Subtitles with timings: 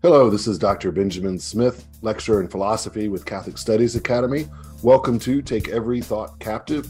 [0.00, 0.92] Hello, this is Dr.
[0.92, 4.46] Benjamin Smith, lecturer in philosophy with Catholic Studies Academy.
[4.80, 6.86] Welcome to Take Every Thought Captive,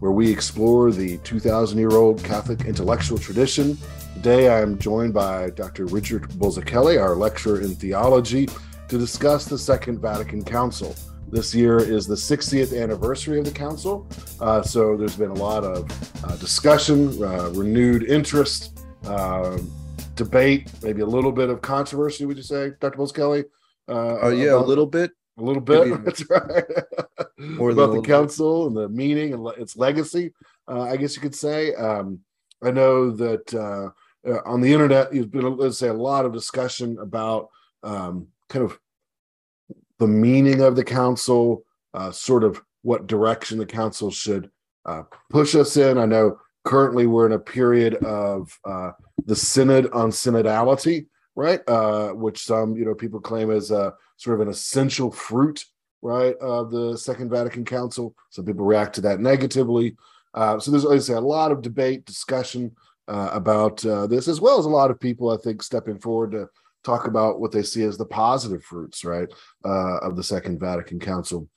[0.00, 3.78] where we explore the 2,000 year old Catholic intellectual tradition.
[4.14, 5.86] Today I am joined by Dr.
[5.86, 8.48] Richard Bulzacchelli, our lecturer in theology,
[8.88, 10.96] to discuss the Second Vatican Council.
[11.28, 14.04] This year is the 60th anniversary of the Council,
[14.40, 15.88] uh, so there's been a lot of
[16.24, 19.58] uh, discussion, uh, renewed interest, uh,
[20.18, 22.26] debate, maybe a little bit of controversy.
[22.26, 22.98] Would you say, Dr.
[22.98, 23.44] Bulzacchelli?
[23.88, 25.12] Uh, yeah, a little bit.
[25.38, 25.88] A little bit.
[25.88, 26.64] Maybe That's right.
[27.38, 30.32] More About the council and the meaning and its legacy,
[30.68, 31.74] uh, I guess you could say.
[31.74, 32.20] Um,
[32.62, 33.90] I know that uh,
[34.28, 37.48] uh, on the internet, there's been, let's say, a lot of discussion about
[37.84, 38.78] um, kind of
[40.00, 41.64] the meaning of the council,
[41.94, 44.50] uh, sort of what direction the council should
[44.84, 45.98] uh, push us in.
[45.98, 48.90] I know currently we're in a period of uh,
[49.24, 51.60] the synod on synodality, right?
[51.66, 55.64] Uh, which some you know people claim is a sort of an essential fruit,
[56.02, 58.14] right, of the Second Vatican Council.
[58.28, 59.96] Some people react to that negatively.
[60.34, 62.76] Uh, so there's, like say, a lot of debate, discussion
[63.08, 66.32] uh, about uh, this, as well as a lot of people, I think, stepping forward
[66.32, 66.50] to
[66.84, 69.28] talk about what they see as the positive fruits, right,
[69.64, 71.48] uh, of the Second Vatican Council.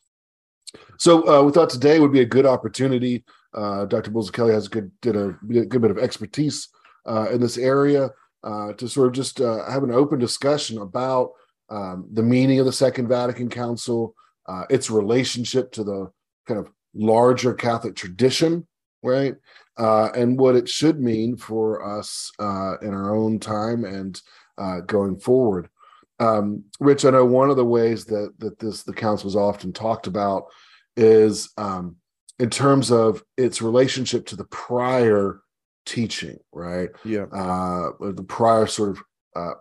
[0.97, 3.25] So we thought today would be a good opportunity.
[3.53, 4.11] Uh, Dr.
[4.11, 6.69] Bulzacchelli has good did a, a good bit of expertise
[7.05, 8.09] uh, in this area
[8.43, 11.31] uh, to sort of just uh, have an open discussion about
[11.69, 14.15] um, the meaning of the Second Vatican Council,
[14.47, 16.11] uh, its relationship to the
[16.47, 18.67] kind of larger Catholic tradition,
[19.03, 19.35] right,
[19.77, 24.21] and what it should mean for us in our own time and
[24.87, 25.69] going forward.
[26.21, 29.73] Um, Rich, I know one of the ways that that this the council is often
[29.73, 30.45] talked about
[30.95, 31.95] is um,
[32.41, 35.41] in terms of its relationship to the prior
[35.85, 36.89] teaching, right?
[37.05, 37.25] Yeah.
[37.31, 39.03] uh, the prior sort of
[39.35, 39.53] uh,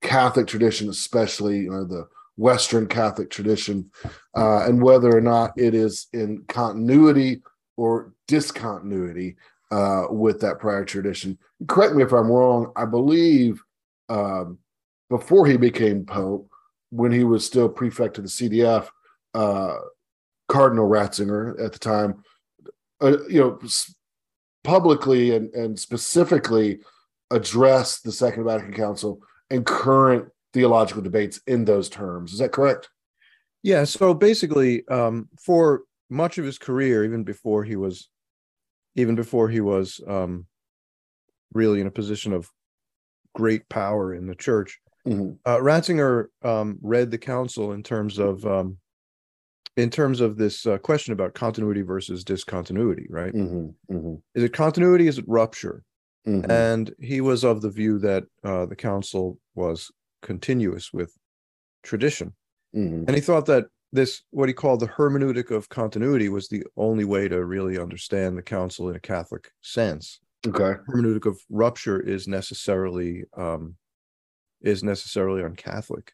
[0.00, 3.90] Catholic tradition, especially you know the Western Catholic tradition,
[4.34, 7.42] uh, and whether or not it is in continuity
[7.76, 9.36] or discontinuity
[9.70, 11.36] uh, with that prior tradition.
[11.66, 12.72] Correct me if I'm wrong.
[12.74, 13.62] I believe
[14.08, 14.58] um,
[15.10, 16.50] before he became Pope,
[16.88, 18.88] when he was still prefect of the CDF,
[19.34, 19.76] uh,
[20.48, 22.22] Cardinal Ratzinger at the time,
[23.00, 23.58] uh, you know,
[24.64, 26.80] publicly and, and specifically
[27.30, 29.20] addressed the Second Vatican Council
[29.50, 32.32] and current theological debates in those terms.
[32.32, 32.88] Is that correct?
[33.62, 33.84] Yeah.
[33.84, 38.08] So basically, um, for much of his career, even before he was,
[38.96, 40.46] even before he was um,
[41.52, 42.48] really in a position of
[43.34, 45.38] great power in the church, Mhm.
[45.46, 48.78] uh, Ratzinger um, read the council in terms of um,
[49.78, 53.06] in terms of this uh, question about continuity versus discontinuity.
[53.08, 53.32] Right?
[53.32, 53.74] Mhm.
[53.90, 54.22] Mhm.
[54.34, 55.06] Is it continuity?
[55.06, 55.84] Is it rupture?
[56.26, 56.50] Mhm.
[56.50, 59.90] and he was of the view that uh, the council was
[60.20, 61.16] continuous with
[61.82, 62.34] tradition
[62.74, 63.04] Mhm.
[63.06, 67.04] and he thought that this what he called the hermeneutic of continuity was the only
[67.04, 70.74] way to really understand the council in a catholic sense Okay.
[70.88, 73.76] hermeneutic of rupture is necessarily um
[74.60, 76.10] is necessarily uncatholic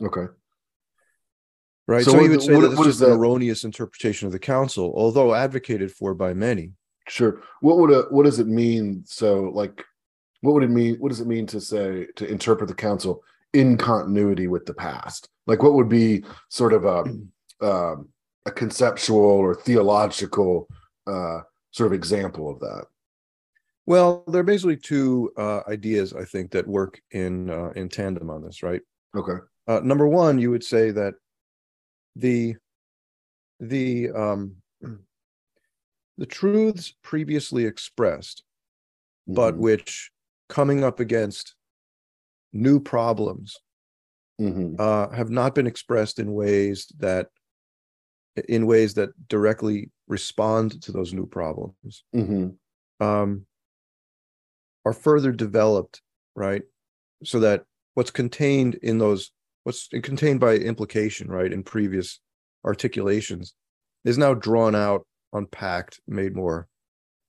[0.00, 0.28] Okay.
[1.88, 3.16] Right So so, the- would say what- that what is an that?
[3.16, 6.72] erroneous interpretation of the council although advocated for by many
[7.08, 7.40] Sure.
[7.62, 9.02] What would a, what does it mean?
[9.06, 9.82] So, like,
[10.42, 10.96] what would it mean?
[10.96, 13.22] What does it mean to say to interpret the council
[13.54, 15.26] in continuity with the past?
[15.46, 16.98] Like, what would be sort of a
[17.62, 18.10] um,
[18.44, 20.68] a conceptual or theological
[21.06, 22.84] uh, sort of example of that?
[23.86, 28.28] well there are basically two uh, ideas i think that work in uh, in tandem
[28.28, 28.82] on this right
[29.16, 29.38] Okay.
[29.66, 31.14] Uh, number one, you would say that
[32.16, 32.56] the
[33.60, 34.56] the um,
[36.16, 38.44] the truths previously expressed,
[39.26, 39.58] but Mhm.
[39.58, 40.10] which
[40.48, 41.54] coming up against
[42.52, 43.56] new problems
[44.40, 44.78] Mhm.
[44.78, 47.30] uh, have not been expressed in ways that
[48.48, 52.58] in ways that directly respond to those new problems Mhm.
[53.00, 53.46] um,
[54.84, 56.02] are further developed,
[56.34, 56.62] right?
[57.24, 57.64] So that
[57.94, 59.32] what's contained in those,
[59.68, 62.20] what's contained by implication, right, in previous
[62.64, 63.52] articulations,
[64.06, 66.66] is now drawn out, unpacked, made more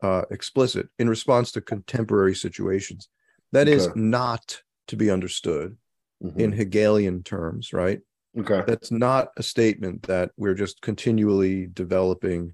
[0.01, 3.09] uh, explicit in response to contemporary situations.
[3.51, 3.99] That is Okay.
[3.99, 5.75] not to be understood
[6.23, 6.39] Mhm.
[6.39, 7.99] in Hegelian terms, right?
[8.37, 8.63] okay.
[8.67, 12.53] that's not a statement that we're just continually developing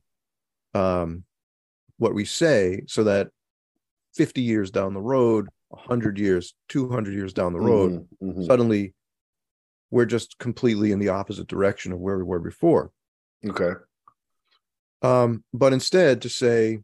[0.74, 1.26] um,
[1.98, 3.28] what we say so that
[4.16, 8.36] 50 years down the road 100 years 200 years down the road Mhm.
[8.38, 8.46] Mhm.
[8.48, 8.94] suddenly
[9.92, 12.92] we're just completely in the opposite direction of where we were before
[13.48, 13.74] Okay.
[15.02, 16.80] um, but instead to say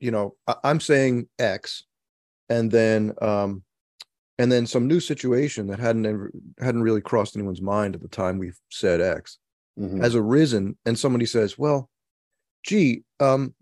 [0.00, 1.84] you know I- i'm saying x
[2.48, 3.62] and then um,
[4.38, 8.08] and then some new situation that hadn't ever, hadn't really crossed anyone's mind at the
[8.08, 9.38] time we said X
[9.78, 10.02] Mhm.
[10.02, 11.88] has arisen, and somebody says, "Well,
[12.62, 13.54] gee, um,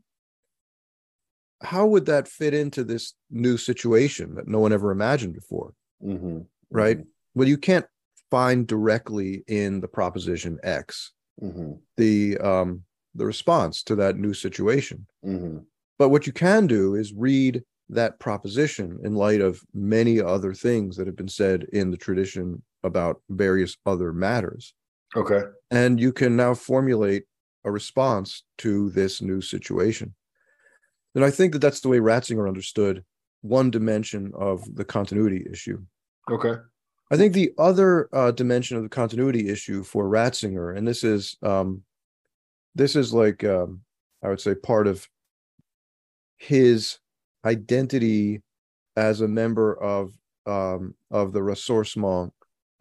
[1.62, 6.46] how would that fit into this new situation that no one ever imagined before?" Mhm.
[6.70, 7.04] Right?
[7.34, 7.86] Well, you can't
[8.30, 11.12] find directly in the proposition X
[11.42, 11.80] Mhm.
[11.96, 12.84] the um,
[13.14, 15.06] the response to that new situation.
[15.24, 15.64] Mhm.
[15.98, 20.96] But what you can do is read that proposition in light of many other things
[20.96, 24.74] that have been said in the tradition about various other matters.
[25.16, 25.42] Okay.
[25.70, 27.24] And you can now formulate
[27.64, 30.14] a response to this new situation.
[31.14, 33.04] And I think that that's the way Ratzinger understood
[33.42, 35.84] one dimension of the continuity issue.
[36.30, 36.60] Okay.
[37.10, 41.36] I think the other uh, dimension of the continuity issue for Ratzinger, and this is
[41.42, 41.82] um,
[42.74, 43.80] this is like um,
[44.22, 45.08] I would say part of
[46.36, 46.98] his
[47.44, 48.42] identity
[48.96, 50.12] as a member of
[50.46, 52.30] um, of the ressourcement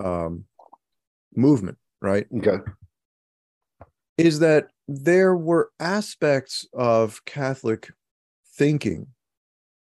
[0.03, 0.45] um,
[1.35, 2.27] movement, right?
[2.37, 2.57] Okay.
[4.17, 7.89] Is that there were aspects of Catholic
[8.53, 9.07] thinking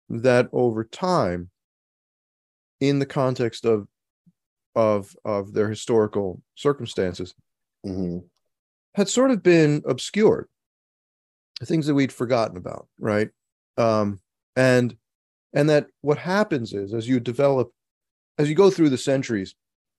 [0.08, 1.50] that over time,
[2.80, 3.88] in the context of
[4.74, 7.34] of of their historical circumstances,
[7.86, 8.28] Mhm.
[8.94, 10.48] had sort of been obscured
[11.64, 13.30] things that we'd forgotten about right
[13.78, 14.20] um
[14.56, 14.96] and
[15.52, 17.72] and that what happens is as you develop
[18.38, 19.54] as you go through the centuries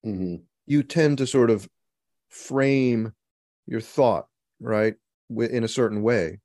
[0.06, 0.44] Mhm.
[0.66, 1.68] you tend to sort of
[2.30, 3.14] frame
[3.68, 4.28] your thought
[4.60, 4.96] right
[5.30, 6.40] in a certain way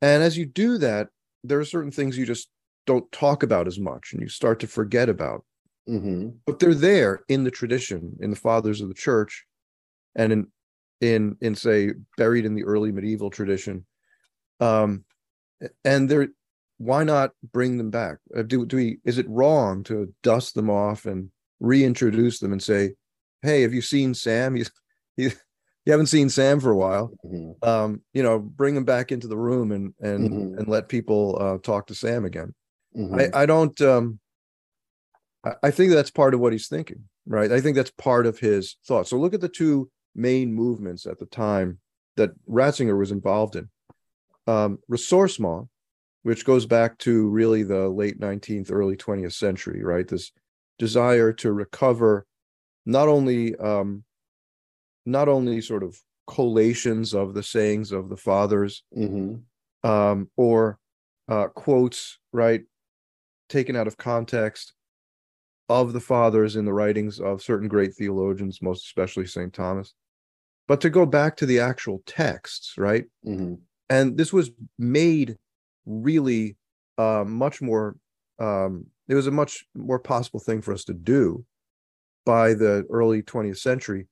[0.00, 1.08] and as you do that
[1.42, 2.48] there are certain things you just
[2.86, 5.44] don't talk about as much and you start to forget about
[5.88, 6.40] Mhm.
[6.46, 9.44] but they're there in the tradition in the fathers of the church
[10.16, 10.46] and in
[11.00, 13.86] in in say buried in the early medieval tradition
[14.60, 15.04] um
[15.84, 16.28] and they're
[16.78, 20.70] why not bring them back Uh, do, do we is it wrong to dust them
[20.70, 22.94] off and reintroduce them and say
[23.42, 24.64] hey have you seen sam you
[25.16, 25.30] you,
[25.86, 27.54] you haven't seen sam for a while Mhm.
[27.62, 30.58] um you know bring him back into the room and and Mhm.
[30.58, 32.52] and let people uh talk to sam again
[32.94, 33.34] Mhm.
[33.34, 34.20] I, I don't um
[35.62, 37.52] I, think that's part of what he's thinking, right?
[37.52, 39.06] I think that's part of his thought.
[39.08, 41.78] So look at the two main movements at the time
[42.16, 43.68] that Ratzinger was involved in.
[44.46, 45.68] Um ressourcement,
[46.22, 50.06] which goes back to really the late 19th, early 20th century, right?
[50.06, 50.32] This
[50.78, 52.26] desire to recover
[52.86, 54.04] not only um
[55.06, 59.42] not only sort of collations of the sayings of the fathers Mhm.
[59.82, 60.78] um, or
[61.28, 62.64] uh, quotes, right,
[63.48, 64.74] taken out of context
[65.68, 69.52] of the fathers in the writings of certain great theologians, most especially St.
[69.52, 69.94] Thomas,
[70.68, 73.06] but to go back to the actual texts, right?
[73.24, 73.64] Mhm.
[73.90, 75.38] And this was made
[75.86, 76.56] really
[76.98, 77.96] uh, much more,
[78.38, 81.44] um, it was a much more possible thing for us to do
[82.26, 84.08] by the early 20th century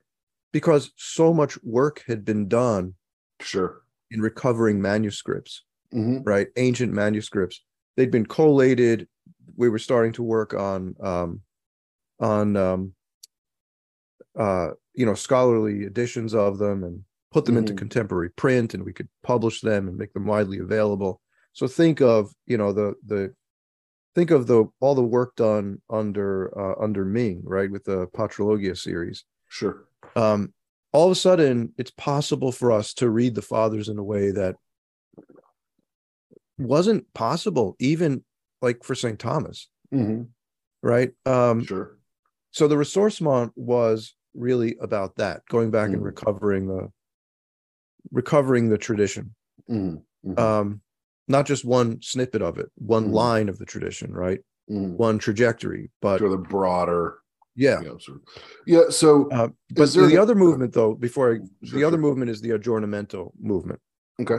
[0.52, 2.94] because so much work had been done
[3.40, 3.82] Sure.
[4.10, 6.26] in recovering manuscripts Mhm.
[6.26, 6.48] right?
[6.56, 7.62] Ancient manuscripts.
[7.96, 9.08] They'd been collated.
[9.56, 11.40] We were starting to work on um,
[12.20, 12.94] on um,
[14.38, 17.78] uh, you know scholarly editions of them and put them into Mhm.
[17.78, 21.20] contemporary print, and we could publish them and make them widely available.
[21.52, 23.34] So think of you know the the
[24.14, 28.76] think of the all the work done under uh, under Migne, right, with the Patrologia
[28.76, 29.84] series Sure.
[30.16, 30.52] um,
[30.92, 34.30] all of a sudden it's possible for us to read the fathers in a way
[34.30, 34.56] that
[36.58, 38.22] wasn't possible even
[38.62, 40.28] like for st thomas Mhm.
[40.82, 41.98] right um, Sure.
[42.52, 46.04] so the resource ressourcement was really about that going back and Mhm.
[46.04, 46.88] recovering the
[48.10, 49.34] recovering the tradition
[49.68, 50.02] Mhm.
[50.24, 50.38] Mhm.
[50.38, 50.80] um,
[51.28, 53.12] not just one snippet of it one Mhm.
[53.12, 54.40] line of the tradition right
[54.70, 54.96] Mhm.
[54.96, 57.18] one trajectory but Sort of the broader.
[57.54, 58.88] yeah you know, sort of- Yeah.
[58.88, 59.28] So.
[59.30, 62.00] uh, but the- other movement though before I, Sure, the other sure.
[62.02, 63.80] movement is the aggiornamento movement
[64.20, 64.38] Okay.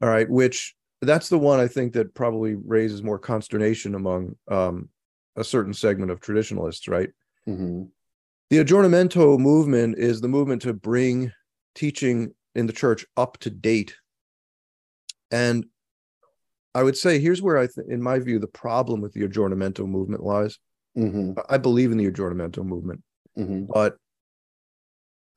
[0.00, 4.88] All right, which that's the one I think that probably raises more consternation among um,
[5.36, 7.10] a certain segment of traditionalists, right?
[7.48, 7.90] Mhm.
[8.50, 11.32] The aggiornamento movement is the movement to bring
[11.74, 13.96] teaching in the church up to date.
[15.30, 15.66] And
[16.74, 19.86] I would say here's where I, th- in my view, the problem with the aggiornamento
[19.86, 20.58] movement lies.
[20.96, 21.42] Mhm.
[21.48, 23.02] I believe in the aggiornamento movement,
[23.38, 23.66] Mhm.
[23.68, 23.96] but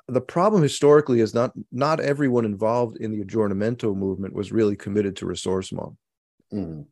[0.07, 5.15] the problem historically is not not everyone involved in the aggiornamento movement was really committed
[5.17, 5.95] to ressourcement.
[6.53, 6.85] Mhm.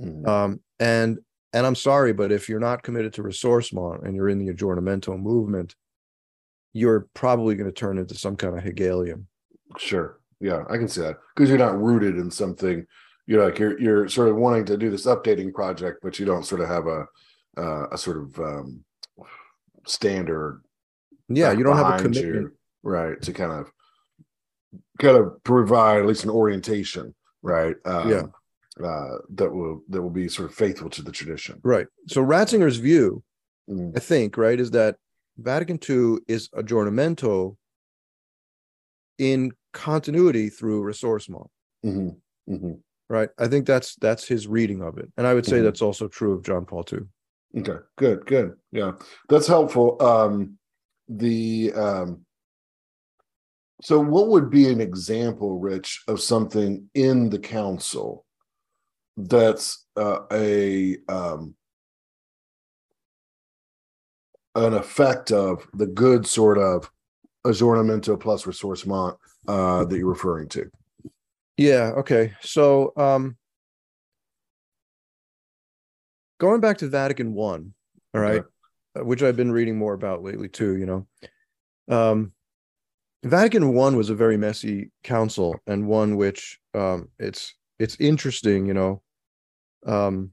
[0.00, 0.26] Mhm.
[0.26, 1.18] Um, and
[1.52, 5.18] and I'm sorry, but if you're not committed to ressourcement and you're in the aggiornamento
[5.18, 5.74] movement,
[6.72, 9.26] you're probably going to turn into some kind of Hegelian.
[9.78, 10.20] Sure.
[10.40, 12.86] Yeah, I can see that because you're not rooted in something.
[13.26, 16.44] You're like you're you're sort of wanting to do this updating project, but you don't
[16.44, 17.06] sort of have a
[17.56, 18.84] uh, a sort of um,
[19.86, 20.62] standard.
[21.28, 22.54] Yeah, you don't have a behind you, commitment.
[22.82, 23.20] right?
[23.22, 23.70] To kind of
[24.98, 27.76] kind of provide at least an orientation, right?
[27.84, 28.22] Um, Yeah.
[28.82, 31.60] Uh, that will that will be sort of faithful to the tradition.
[31.64, 31.88] Right.
[32.06, 33.22] So Ratzinger's view,
[33.68, 34.96] Mm, I think, right, is that
[35.36, 37.56] Vatican II is a aggiornamento
[39.18, 41.48] in continuity through ressourcement.
[41.84, 42.16] mhm,
[42.48, 42.80] mhm.
[43.10, 43.30] Right.
[43.38, 45.10] I think that's that's his reading of it.
[45.16, 45.64] And I would say Mhm.
[45.64, 47.00] that's also true of John Paul II.
[47.60, 48.56] Okay, good, good.
[48.72, 48.92] Yeah,
[49.28, 50.00] that's helpful.
[50.02, 50.57] Um,
[51.08, 52.24] the um,
[53.80, 58.24] so what would be an example, Rich, of something in the council
[59.16, 61.54] that's uh, a um,
[64.54, 66.90] an effect of the good sort of
[67.46, 70.68] aggiornamento plus ressourcement uh, that you're referring to?
[71.56, 71.92] Yeah.
[71.98, 72.32] Okay.
[72.40, 73.36] So, um,
[76.38, 77.74] going back to Vatican One,
[78.12, 78.57] all right, uh,
[79.04, 80.76] which I've been reading more about lately too.
[80.76, 81.06] You know,
[81.88, 82.32] um,
[83.24, 88.66] Vatican One was a very messy council and one which um, it's it's interesting.
[88.66, 89.02] You know,
[89.86, 90.32] um,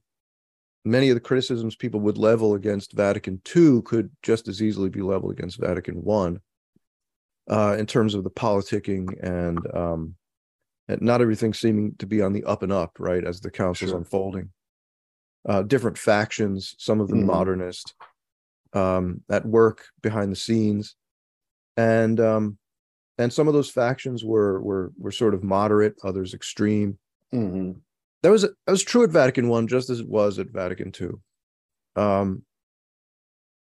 [0.84, 5.02] many of the criticisms people would level against Vatican Two could just as easily be
[5.02, 6.40] leveled against Vatican One.
[7.48, 10.16] Uh, in terms of the politicking and um,
[10.88, 13.92] and not everything seeming to be on the up and up, right, as the council's
[13.92, 13.98] Sure.
[14.00, 14.50] unfolding.
[15.48, 17.28] Uh, different factions, some of them Mhm.
[17.28, 17.94] modernist,
[18.76, 20.96] um, at work behind the scenes,
[21.78, 22.58] and um,
[23.18, 26.98] and some of those factions were were were sort of moderate, others extreme.
[27.32, 27.72] hmm
[28.22, 31.20] That was that was true at Vatican One, just as it was at Vatican Two.
[31.96, 32.44] Um,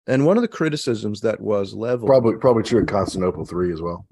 [0.07, 3.81] and one of the criticisms that was leveled, Probably, probably true at Constantinople three as
[3.83, 4.07] well.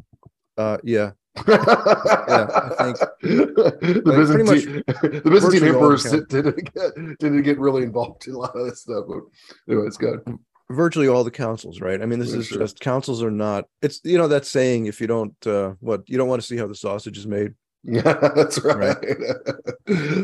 [0.58, 4.82] uh, yeah, I think- the like, Byzantine,
[5.22, 9.04] the Byzantine emperors didn't get, didn't get really involved in a lot of this stuff.
[9.08, 9.20] But
[9.68, 10.20] anyway, it's good.
[10.70, 12.58] Virtually all the councils right i mean this For is sure.
[12.60, 16.16] just councils are not it's you know that saying if you don't uh what you
[16.16, 18.02] don't want to see how the sausage is made Yeah,
[18.36, 18.96] that's right.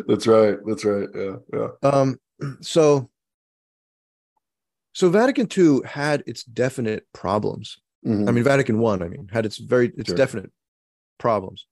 [0.08, 0.58] that's right.
[0.66, 1.08] That's right.
[1.14, 1.68] Yeah, yeah.
[1.82, 2.16] um
[2.60, 3.10] so
[4.92, 8.28] so vatican ii had its definite problems Mhm.
[8.28, 10.16] i mean vatican one i mean had its very its Sure.
[10.16, 10.50] definite
[11.18, 11.66] problems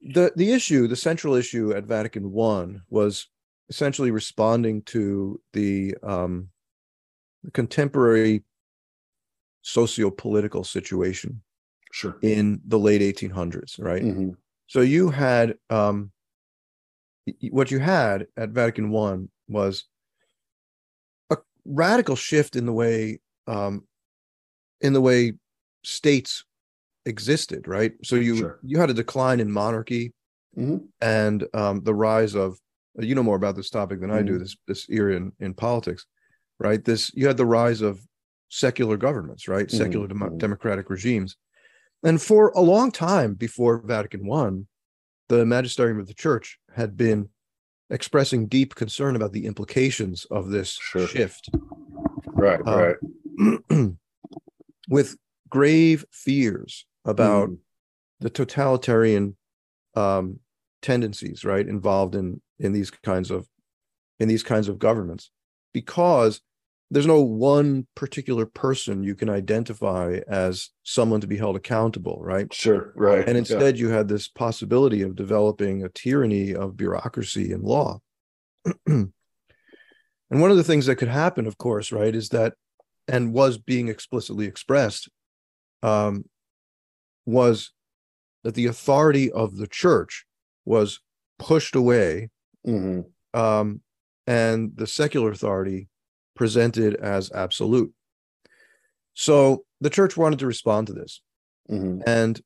[0.00, 3.28] the the issue the central issue at vatican one was
[3.68, 6.48] essentially responding to the um
[7.46, 8.42] the contemporary
[9.62, 11.40] socio-political situation
[11.92, 12.18] sure.
[12.22, 14.36] in the late 1800s right Mhm.
[14.66, 16.12] so you had um
[17.50, 19.84] what you had at vatican one was
[21.30, 23.86] a radical shift in the way um
[24.80, 25.32] in the way
[25.84, 26.44] states
[27.06, 28.58] existed right so you Sure.
[28.62, 30.12] you had a decline in monarchy
[30.56, 30.88] Mhm.
[31.00, 32.58] and um the rise of
[32.98, 34.38] you know more about this topic than i do Mhm.
[34.40, 36.06] this this era in in politics
[36.58, 38.00] right this you had the rise of
[38.48, 40.38] secular governments right Mhm, secular demo- mhm.
[40.38, 41.36] democratic regimes
[42.02, 44.66] and for a long time before vatican one
[45.28, 47.28] the magisterium of the church had been
[47.90, 51.06] expressing deep concern about the implications of this Sure.
[51.06, 51.48] shift
[52.34, 52.60] Right.
[52.66, 52.94] Uh,
[53.38, 53.56] right.
[54.88, 55.16] with
[55.48, 57.58] grave fears about Mhm.
[58.20, 59.36] the totalitarian
[59.94, 60.40] um,
[60.82, 63.48] tendencies right involved in in these kinds of
[64.18, 65.30] in these kinds of governments
[65.76, 66.40] because
[66.90, 72.50] there's no one particular person you can identify as someone to be held accountable right
[72.54, 72.94] Sure.
[72.96, 73.18] Right.
[73.28, 73.40] and Yeah.
[73.40, 77.98] instead you had this possibility of developing a tyranny of bureaucracy and law
[78.86, 79.12] and
[80.30, 82.54] one of the things that could happen of course right is that
[83.06, 85.10] and was being explicitly expressed
[85.82, 86.24] um,
[87.26, 87.72] was
[88.44, 90.24] that the authority of the church
[90.64, 91.00] was
[91.38, 92.30] pushed away
[92.66, 93.04] Mhm.
[93.34, 93.82] um,
[94.26, 95.88] and the secular authority
[96.34, 97.92] presented as absolute
[99.14, 101.20] so the church wanted to respond to this
[101.70, 102.02] Mhm.
[102.06, 102.42] and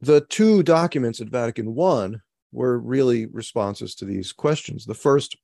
[0.00, 2.16] the two documents at Vatican I
[2.52, 4.84] were really responses to these questions.
[4.84, 5.36] The first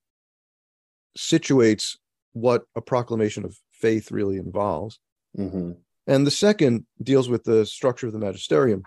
[1.18, 1.96] situates
[2.32, 4.98] what a proclamation of faith really involves,
[5.36, 5.78] Mhm.
[6.06, 8.82] and the second deals with the structure of the magisterium,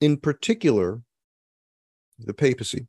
[0.00, 1.02] in particular,
[2.18, 2.86] the papacy.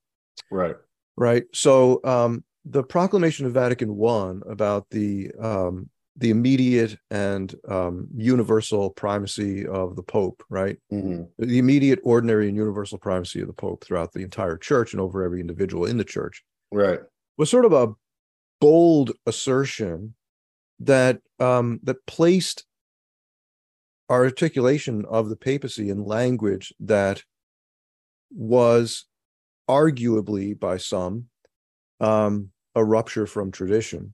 [0.51, 0.75] Right.
[1.17, 1.43] Right.
[1.53, 8.89] So um, the proclamation of Vatican I about the um, the immediate and um, universal
[8.91, 10.77] primacy of the Pope, right?
[10.91, 11.27] Mhm.
[11.37, 15.23] the immediate, ordinary, and universal primacy of the Pope throughout the entire church and over
[15.23, 17.01] every individual in the church Right.
[17.37, 17.93] was sort of a
[18.61, 20.15] bold assertion
[20.79, 22.65] that um, that placed
[24.09, 27.23] our articulation of the papacy in language that
[28.31, 29.05] was
[29.69, 31.25] arguably by some
[31.99, 34.13] um, a rupture from tradition,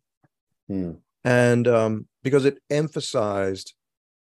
[0.67, 0.93] Hmm.
[1.24, 3.74] and um, because it emphasized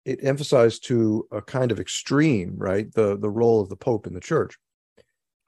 [0.07, 2.93] it emphasized to a kind of extreme, right?
[2.93, 4.57] The the role of the Pope in the Church,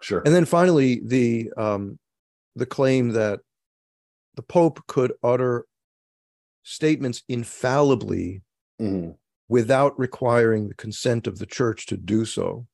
[0.01, 0.23] Sure.
[0.27, 1.99] and then finally the um,
[2.57, 3.41] the claim that
[4.37, 5.67] the Pope could utter
[6.65, 8.43] statements infallibly
[8.81, 9.17] Mhm.
[9.49, 12.67] without requiring the consent of the church to do so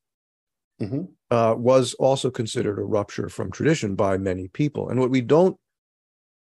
[0.79, 1.15] Mhm.
[1.31, 4.89] Uh, was also considered a rupture from tradition by many people.
[4.89, 5.57] And what we don't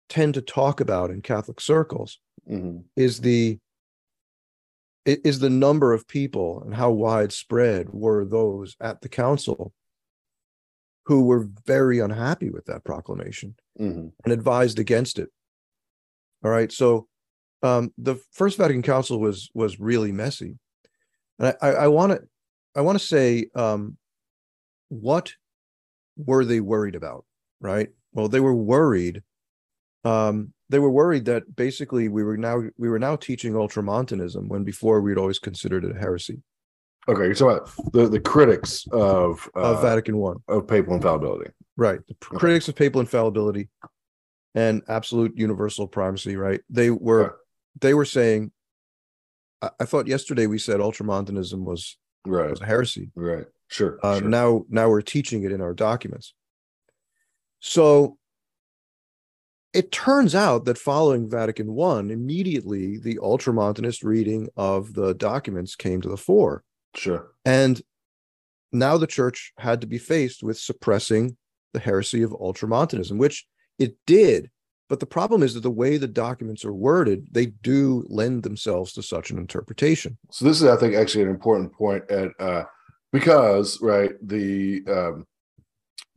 [0.08, 2.84] tend to talk about in Catholic circles Mhm.
[2.96, 3.58] is the
[5.06, 9.74] is the number of people and how widespread were those at the council
[11.04, 14.12] who were very unhappy with that proclamation Mhm.
[14.24, 15.30] and advised against it.
[16.42, 17.06] All right, so
[17.62, 20.58] um, the First Vatican Council was was really messy,
[21.38, 22.28] and I I want to
[22.74, 23.96] I want to say um,
[24.94, 25.32] what
[26.16, 27.24] were they worried about?
[27.60, 27.88] Right.
[28.12, 29.22] Well, they were worried.
[30.04, 34.64] Um, they were worried that basically we were now we were now teaching ultramontanism when
[34.64, 36.42] before we'd always considered it a heresy
[37.06, 40.38] Okay, you're talking about the, the critics of of uh, Vatican One.
[40.48, 41.50] of papal infallibility.
[41.76, 42.00] Right.
[42.08, 43.68] The p- critics of papal infallibility
[44.54, 46.60] and absolute universal primacy, right?
[46.70, 47.34] They were Okay.
[47.82, 48.52] they were saying
[49.60, 52.48] I, I thought yesterday we said ultramontanism was Right.
[52.50, 53.10] was a heresy.
[53.14, 53.44] Right.
[53.74, 53.98] Sure.
[54.04, 54.28] Uh, sure.
[54.28, 56.32] now now we're teaching it in our documents.
[57.58, 58.18] So
[59.72, 66.00] it turns out that following Vatican One, immediately the ultramontanist reading of the documents came
[66.02, 66.62] to the fore.
[66.94, 67.32] Sure.
[67.44, 67.82] And
[68.70, 71.36] now the church had to be faced with suppressing
[71.72, 73.44] the heresy of ultramontanism, which
[73.80, 74.52] it did.
[74.88, 78.92] But the problem is that the way the documents are worded, they do lend themselves
[78.92, 80.16] to such an interpretation.
[80.30, 82.64] So this is, I think, actually an important point at uh,
[83.14, 85.26] because right the um,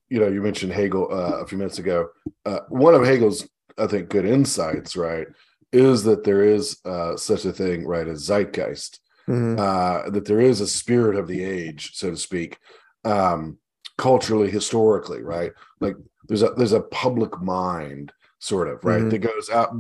[0.10, 2.10] you know you mentioned Hegel uh, a few minutes ago.
[2.46, 5.28] Uh, one of Hegel's, I think, good insights, right,
[5.72, 9.00] is that there is uh, such a thing, right, as zeitgeist.
[9.30, 12.58] Uh, that there is a spirit of the age, so to speak,
[13.04, 13.58] um,
[13.98, 15.52] culturally, historically, right?
[15.82, 15.98] Like
[16.30, 19.10] there's a there's a public mind, sort of, right, Mhm.
[19.12, 19.76] that goes out,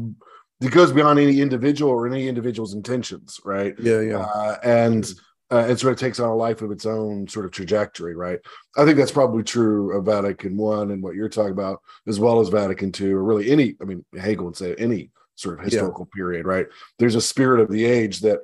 [0.59, 3.73] that goes beyond any individual or any individual's intentions, right?
[3.79, 4.17] Yeah, yeah.
[4.19, 5.09] uh, and
[5.51, 8.39] uh, it sort of takes on a life of its own sort of trajectory, right?
[8.75, 12.39] I think that's probably true of Vatican One and what you're talking about, as well
[12.39, 13.75] as Vatican Two, or really any.
[13.81, 16.67] I mean, Hegel would say any sort of historical period, right?
[16.99, 18.39] There's a spirit of the age that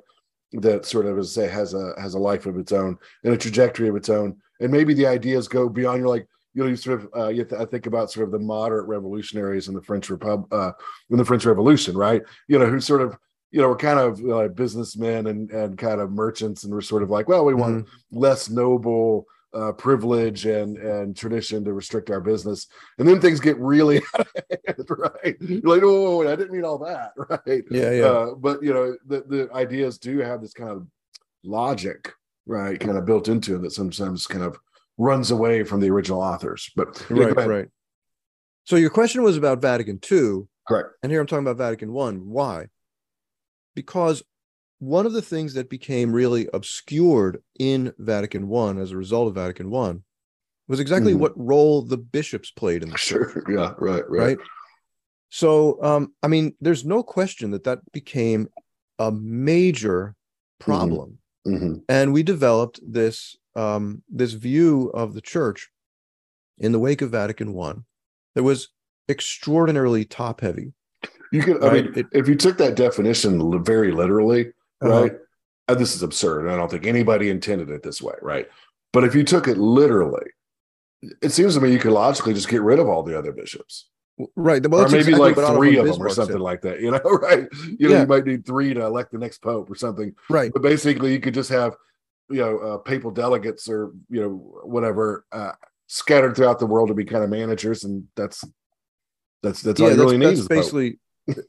[0.52, 3.34] that sort of as I say has a has a life of its own and
[3.34, 5.98] a trajectory of its own, and maybe the ideas go beyond.
[5.98, 8.32] You're like you know, you sort of uh, you to, I think about sort of
[8.32, 10.72] the moderate revolutionaries in the French Repub uh,
[11.10, 12.22] in the French Revolution, right?
[12.48, 13.18] You know, who sort of
[13.54, 17.04] you know, we're kind of like businessmen and and kind of merchants, and we're sort
[17.04, 22.20] of like, well, we want less noble uh, privilege and and tradition to restrict our
[22.20, 22.66] business,
[22.98, 25.36] and then things get really out of hand, right?
[25.40, 27.62] You're like, oh, I didn't mean all that, right?
[27.70, 28.04] Yeah, yeah.
[28.06, 30.88] Uh, but you know, the the ideas do have this kind of
[31.44, 32.12] logic,
[32.46, 34.58] right, kind of built into it that sometimes kind of
[34.98, 36.72] runs away from the original authors.
[36.74, 37.68] But yeah, right, right.
[38.64, 40.88] So your question was about Vatican II, correct.
[41.04, 42.28] and here I'm talking about Vatican One.
[42.28, 42.66] Why?
[43.74, 44.22] Because
[44.78, 49.34] one of the things that became really obscured in Vatican I as a result of
[49.34, 49.96] Vatican I
[50.68, 51.18] was exactly Mhm.
[51.18, 53.42] what role the bishops played in this, Sure.
[53.48, 53.74] Yeah.
[53.78, 54.08] Right.
[54.08, 54.38] Right.
[54.38, 54.38] right?
[55.30, 58.48] So, um, I mean, there's no question that that became
[58.98, 60.14] a major
[60.58, 65.70] problem, hmm and we developed this um, this view of the church
[66.58, 67.74] in the wake of Vatican I
[68.34, 68.68] that was
[69.08, 70.72] extraordinarily top heavy.
[71.34, 71.64] You could.
[71.64, 75.02] I mean, it- if you took that definition very literally, Uh-huh.
[75.02, 75.12] right?
[75.68, 76.48] uh, this is absurd.
[76.48, 78.46] I don't think anybody intended it this way, right?
[78.92, 80.26] But if you took it literally,
[81.22, 83.88] it seems to me you could logically just get rid of all the other bishops,
[84.36, 84.64] Right.
[84.64, 86.40] Well, or that's maybe exactly like three of them or something said.
[86.40, 86.80] like that.
[86.80, 87.48] You know, right?
[87.78, 88.00] You know, Yeah.
[88.02, 90.14] you might need three to elect the next pope or something.
[90.30, 90.52] Right.
[90.52, 91.74] But basically, you could just have,
[92.30, 94.30] you know, uh, papal delegates or you know
[94.62, 95.52] whatever uh,
[95.88, 98.44] scattered throughout the world to be kind of managers, and that's
[99.42, 100.26] that's that's all Yeah, you really need.
[100.36, 100.98] that's, that's a pope.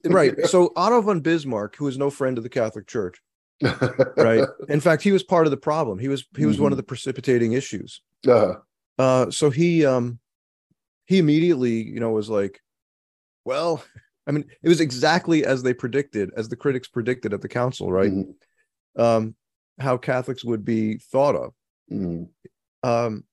[0.05, 0.45] Right.
[0.47, 3.21] So Otto von Bismarck, who was no friend of the Catholic Church,
[3.61, 4.47] right?
[4.69, 5.99] In fact, he was part of the problem.
[5.99, 8.01] He was he was one of the precipitating issues.
[8.27, 8.55] Uh,
[8.97, 10.19] Uh, so he um
[11.05, 12.61] he immediately, you know, was like,
[13.43, 13.83] well,
[14.27, 17.91] I mean, it was exactly as they predicted, as the critics predicted at the council,
[17.91, 18.11] right?
[18.11, 18.35] mhm,
[18.97, 19.35] Um,
[19.79, 21.53] how Catholics would be thought of.
[21.91, 22.29] mhm.
[22.83, 23.23] Um,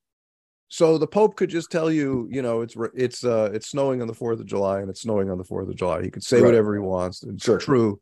[0.74, 4.08] so the Pope could just tell you, you know, it's it's uh it's snowing on
[4.08, 6.00] the Fourth of July and it's snowing on the Fourth of July.
[6.02, 6.46] He could say Right.
[6.46, 7.22] whatever he wants.
[7.22, 7.58] It's Sure.
[7.58, 8.00] true.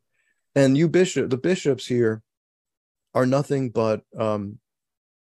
[0.55, 2.21] And you bishop, the bishops here,
[3.13, 4.59] are nothing but um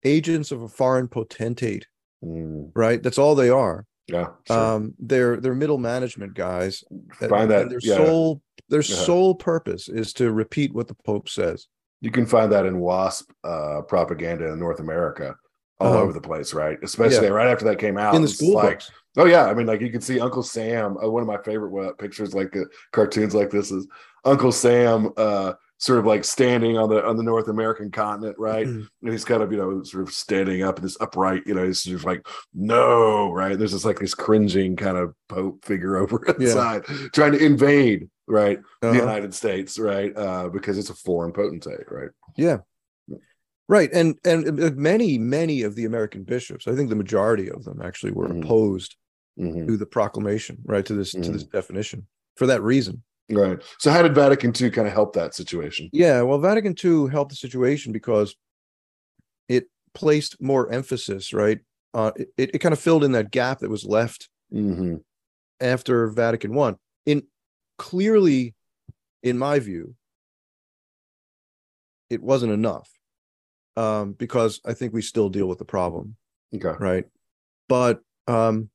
[0.05, 1.85] agents of a foreign potentate,
[2.23, 3.03] Mm, right?
[3.03, 3.85] That's all they are.
[4.07, 4.27] Yeah.
[4.47, 4.57] Sure.
[4.57, 6.81] Um, they're they're middle management guys.
[7.19, 7.97] find that and their yeah.
[7.97, 8.95] sole their Yeah.
[8.95, 11.67] sole purpose is to repeat what the Pope says.
[11.99, 15.35] You can find that in WASP uh, propaganda in North America
[15.79, 16.01] all Uh-huh.
[16.03, 16.77] over the place, right?
[16.83, 18.15] Especially right after that came out.
[18.15, 18.91] in the school like, books.
[19.17, 20.97] oh yeah, I mean, like you can see Uncle Sam.
[20.97, 23.87] Uh, one of my favorite uh, pictures, like uh, cartoons like this, is
[24.25, 28.65] Uncle Sam, uh, sort of like standing on the on the North American continent, right?
[28.67, 28.87] Mhm.
[29.01, 31.65] And he's kind of you know sort of standing up in this upright, you know,
[31.65, 33.57] he's just like no, right?
[33.57, 36.47] There's this like this cringing kind of Pope figure over Yeah.
[36.47, 38.59] inside, trying to invade, right?
[38.81, 38.99] the Uh-huh.
[38.99, 40.15] United States, right?
[40.15, 42.09] Uh, because it's a foreign potentate, right?
[42.37, 42.59] Yeah.
[43.69, 43.89] Right.
[43.93, 47.81] And and uh, many, many of the American bishops, I think the majority of them
[47.81, 48.43] actually were Mhm.
[48.43, 48.95] opposed
[49.39, 49.67] Mhm.
[49.67, 50.85] to the proclamation, right?
[50.85, 53.03] To this to this definition for that reason.
[53.31, 53.59] Right.
[53.79, 55.89] So, how did Vatican II kind of help that situation?
[55.93, 58.35] Yeah, well, Vatican II helped the situation because
[59.47, 61.59] it placed more emphasis, right?
[61.93, 64.95] Uh, it, it kind of filled in that gap that was left hmm
[65.61, 66.77] after Vatican One.
[67.05, 67.23] In
[67.77, 68.55] clearly,
[69.21, 69.95] in my view,
[72.09, 72.92] it wasn't enough
[73.75, 76.15] um, because I think we still deal with the problem,
[76.53, 76.75] Okay.
[76.79, 77.05] right?
[77.67, 78.69] But um,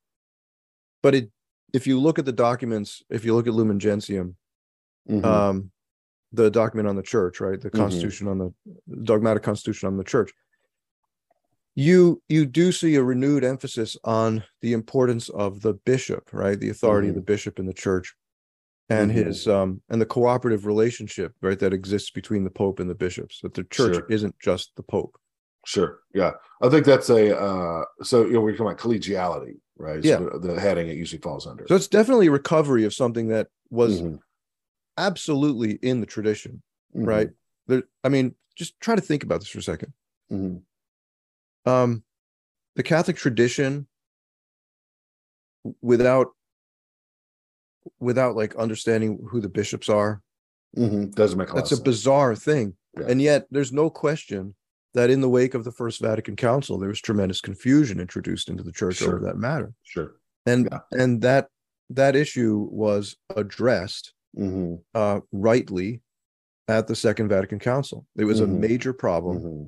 [1.02, 1.30] but it
[1.72, 4.37] if you look at the documents, if you look at Lumen Gentium,
[5.08, 5.24] Mhm.
[5.24, 5.70] um,
[6.32, 7.61] the document on the church, right?
[7.61, 7.76] The Mhm.
[7.76, 8.54] constitution on the
[9.04, 10.32] dogmatic constitution on the church.
[11.74, 16.58] You you do see a renewed emphasis on the importance of the bishop, right?
[16.58, 18.16] The authority of the bishop in the church,
[18.90, 19.14] and Mhm.
[19.14, 23.40] his um and the cooperative relationship, right, that exists between the pope and the bishops.
[23.42, 24.07] That the church Sure.
[24.09, 25.18] isn't just the pope.
[25.66, 26.01] Sure.
[26.14, 26.33] Yeah.
[26.62, 30.03] I think that's a, uh, so, you know, we're talking about collegiality, right?
[30.03, 30.18] Yeah.
[30.18, 31.66] So the, heading it usually falls under.
[31.68, 34.20] So it's definitely a recovery of something that was Mhm.
[34.96, 36.62] absolutely in the tradition,
[36.96, 37.07] Mhm.
[37.07, 37.31] right?
[37.66, 39.92] There, I mean, just try to think about this for a second.
[40.33, 40.62] Mhm.
[41.66, 42.03] um
[42.77, 43.87] the catholic tradition
[45.83, 46.29] without
[48.01, 50.22] without like understanding who the bishops are
[50.77, 51.14] Mhm.
[51.14, 53.07] Doesn't make a that's a bizarre thing Yeah.
[53.09, 54.55] and yet there's no question
[54.94, 58.62] that in the wake of the first vatican council there was tremendous confusion introduced into
[58.62, 59.16] the church Sure.
[59.16, 60.12] over that matter Sure.
[60.46, 60.81] and Yeah.
[60.92, 61.48] and that
[61.90, 66.03] that issue was addressed hmm uh rightly
[66.68, 68.44] at the second vatican council it was Mhm.
[68.44, 69.64] a major problem hmm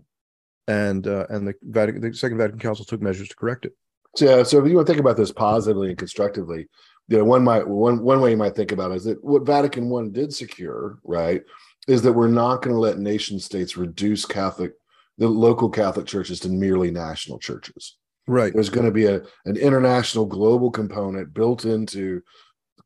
[0.68, 3.74] and uh and the vatican the second vatican council took measures to correct it
[4.16, 6.68] So, yeah, so if you want to think about this positively and constructively,
[7.10, 9.44] you know, one might one one way you might think about it is that what
[9.44, 11.42] Vatican One did secure, right,
[11.88, 14.72] is that we're not going to let nation states reduce Catholic
[15.18, 17.98] the local Catholic churches to merely national churches.
[18.26, 22.22] right There's going to be a an international global component built into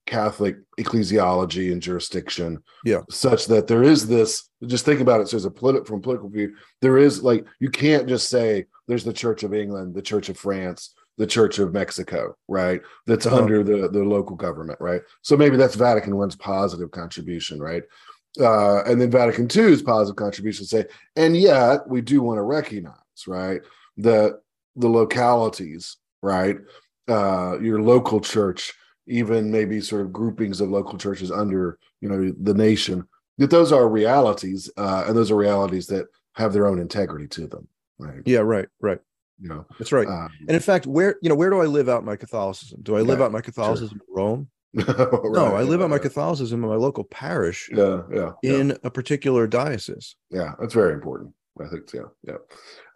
[0.06, 3.02] Catholic ecclesiology and jurisdiction, Yeah.
[3.10, 4.48] such that there is this.
[4.66, 5.28] Just think about it.
[5.28, 9.04] So, as a politi- from political view, there is like you can't just say there's
[9.04, 12.81] the Church of England, the Church of France, the Church of Mexico, right?
[13.07, 13.38] That's Uh-huh.
[13.38, 15.03] under the the local government, right?
[15.22, 17.83] So maybe that's Vatican One's positive contribution, right?
[18.40, 22.94] Uh, and then Vatican II's positive contribution say, and yet we do want to recognize,
[23.29, 23.61] right,
[23.96, 24.40] the
[24.77, 26.57] the localities, right,
[27.09, 28.72] uh, your local church,
[29.07, 33.07] even maybe sort of groupings of local churches under, you know, the nation,
[33.38, 37.46] that those are realities, uh, and those are realities that have their own integrity to
[37.46, 37.68] them,
[38.00, 38.22] right?
[38.24, 38.98] yeah right right
[39.40, 41.88] You know, that's right um, And in fact, where you know where do I live
[41.88, 42.81] out my Catholicism?
[42.83, 44.49] Do I live Yeah, out my Catholicism in Rome?
[44.75, 48.55] No, right, I live out my Catholicism in my local parish Yeah, yeah, yeah.
[48.55, 50.16] in a particular diocese.
[50.31, 51.33] Yeah, that's very important.
[51.61, 52.11] I think so.
[52.27, 52.38] Yeah.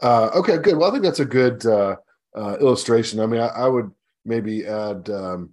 [0.02, 0.76] Uh, okay, good.
[0.76, 1.96] Well, I think that's a good uh,
[2.36, 3.20] uh, illustration.
[3.20, 3.90] I mean, I, I would
[4.24, 5.50] maybe add, um,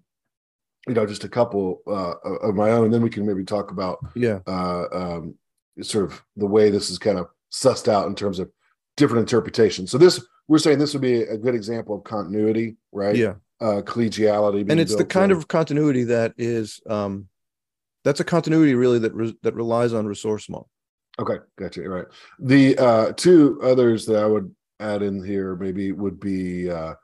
[0.87, 3.71] you know, just a couple uh, of my own, and then we can maybe talk
[3.71, 5.35] about Yeah, uh, um,
[5.81, 8.49] sort of the way this is kind of sussed out in terms of
[8.97, 9.91] different interpretations.
[9.91, 13.15] So this, we're saying this would be a good example of continuity, right?
[13.15, 15.37] yeah, Uh, collegiality, being and it's the kind in.
[15.37, 17.27] of continuity that is um,
[18.03, 20.65] that's a continuity really that re- that relies on ressourcement.
[21.17, 21.81] Okay, gotcha.
[21.81, 22.05] You're Right.
[22.39, 26.95] The uh, two others that I would add in here maybe would be uh,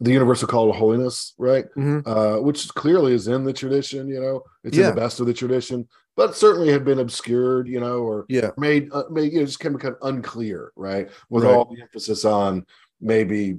[0.00, 1.66] the universal call to holiness, right?
[1.76, 2.02] Mhm.
[2.06, 4.08] Uh, which clearly is in the tradition.
[4.08, 4.88] You know, it's Yeah.
[4.88, 5.86] in the best of the tradition,
[6.16, 7.68] but certainly had been obscured.
[7.68, 10.72] You know, or Yeah, made uh, made you know, just kind of, kind of unclear,
[10.76, 11.08] right?
[11.28, 11.54] With Right.
[11.54, 12.64] all the emphasis on
[13.00, 13.58] maybe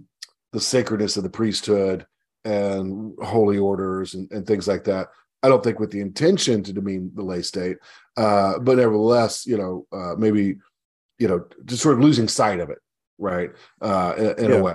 [0.52, 2.06] the sacredness of the priesthood
[2.44, 5.10] and holy orders and, and things like that.
[5.44, 7.78] I don't think with the intention to demean the lay state,
[8.18, 10.58] uh, but nevertheless, you know, uh, maybe
[11.20, 12.80] you know, just sort of losing sight of it,
[13.20, 13.52] right?
[13.80, 14.58] Uh, in, in Yeah.
[14.58, 14.74] a way,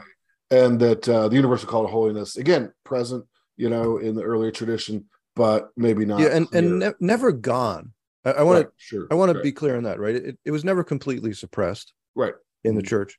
[0.50, 3.24] and that uh, the universal call to holiness again present,
[3.56, 6.20] you know, in the earlier tradition, but maybe not.
[6.20, 7.92] yeah, and and ne- never gone.
[8.24, 9.06] I, I want to sure.
[9.10, 10.14] I want to be clear on that, right?
[10.14, 12.34] It, it was never completely suppressed right.
[12.64, 12.86] in the Mhm.
[12.88, 13.18] church,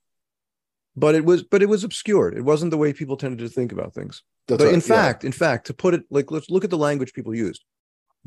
[0.95, 2.35] but it was but it was obscured.
[2.37, 4.23] It wasn't the way people tended to think about things.
[4.47, 4.85] That's but right, in yeah.
[4.85, 7.63] fact, in fact, to put it like let's look at the language people used.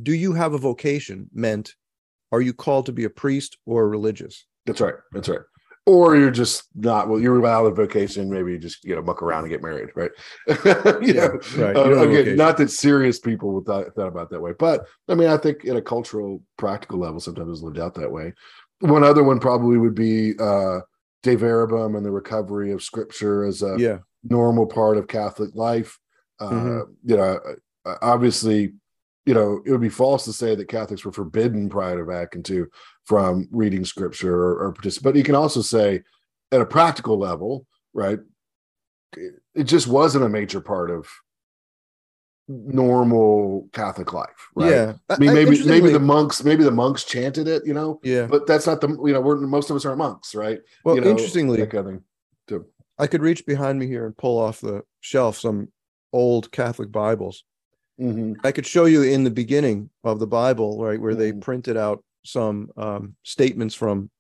[0.03, 1.75] Do you have a vocation meant
[2.33, 4.47] are you called to be a priest or a religious?
[4.67, 4.95] That's right.
[5.13, 5.41] That's right.
[5.87, 7.19] Or you're just not well.
[7.19, 8.31] You're out of vocation.
[8.31, 10.11] Maybe you just you know muck around and get married, right?
[10.47, 11.77] you Yeah, know, right.
[11.77, 15.29] uh, again, not that serious people would thought, thought about that way, but I mean,
[15.29, 18.35] I think in a cultural, practical level, sometimes it's lived out that way.
[18.81, 20.81] One other one probably would be uh,
[21.23, 23.99] Dei Verbum and the recovery of Scripture as a Yeah.
[24.23, 25.99] normal part of Catholic life.
[26.39, 26.83] Uh, Mhm.
[27.05, 27.41] You know,
[27.87, 28.75] uh, obviously,
[29.27, 32.43] you know, it would be false to say that Catholics were forbidden prior to Vatican
[32.49, 32.65] II
[33.05, 35.05] from reading Scripture or, or participate.
[35.13, 36.03] But you can also say,
[36.53, 38.19] at a practical level, right?
[39.55, 41.09] It, just wasn't a major part of
[42.49, 44.71] normal Catholic life, right?
[44.71, 44.93] Yeah.
[45.09, 48.27] I mean, maybe maybe the monks, maybe the monks chanted it, you know, yeah.
[48.27, 50.61] but that's not the you know, we're most of us aren't monks, right?
[50.85, 52.05] Well, you know, interestingly, that kind of thing.
[52.49, 52.67] too.
[52.99, 55.69] I could reach behind me here and pull off the shelf some
[56.13, 57.45] old Catholic Bibles.
[58.01, 58.41] Mhm.
[58.43, 61.43] I could show you in the beginning of the Bible, right, where they Mhm.
[61.43, 64.11] printed out some um, statements from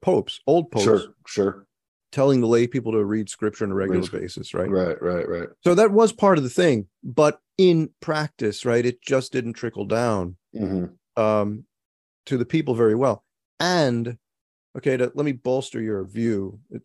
[0.00, 1.66] popes, old popes, Sure, sure.
[2.10, 4.70] telling the lay people to read scripture on a regular basis, right?
[4.70, 5.48] Right, right, right.
[5.62, 9.84] So that was part of the thing, but in practice, right, it just didn't trickle
[9.84, 10.86] down hmm
[11.16, 11.64] um,
[12.26, 13.24] to the people very well.
[13.60, 14.16] And
[14.76, 16.60] okay, to, let me bolster your view.
[16.70, 16.82] It,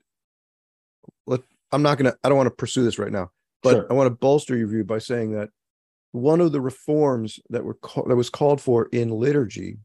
[1.27, 2.15] let, I'm not gonna.
[2.23, 3.87] I don't want to pursue this right now, but Sure.
[3.89, 5.49] I want to bolster your view by saying that
[6.13, 9.79] one of the reforms that were ca- that was called for in liturgy,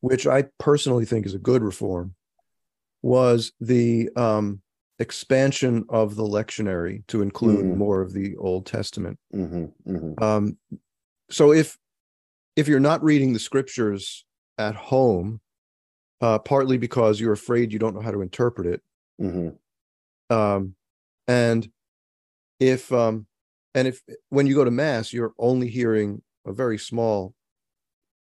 [0.00, 2.14] which I personally think is a good reform,
[3.02, 4.60] was the um,
[4.98, 7.76] expansion of the lectionary to include Mm.
[7.76, 9.18] more of the Old Testament.
[9.32, 10.58] hmm hmm Um,
[11.30, 11.78] so if
[12.56, 14.24] if you're not reading the scriptures
[14.58, 15.40] at home,
[16.20, 18.82] uh, partly because you're afraid you don't know how to interpret it,
[19.18, 19.50] hmm
[20.30, 20.74] um,
[21.28, 21.70] and
[22.58, 23.26] if um,
[23.74, 27.34] and if when you go to mass, you're only hearing a very small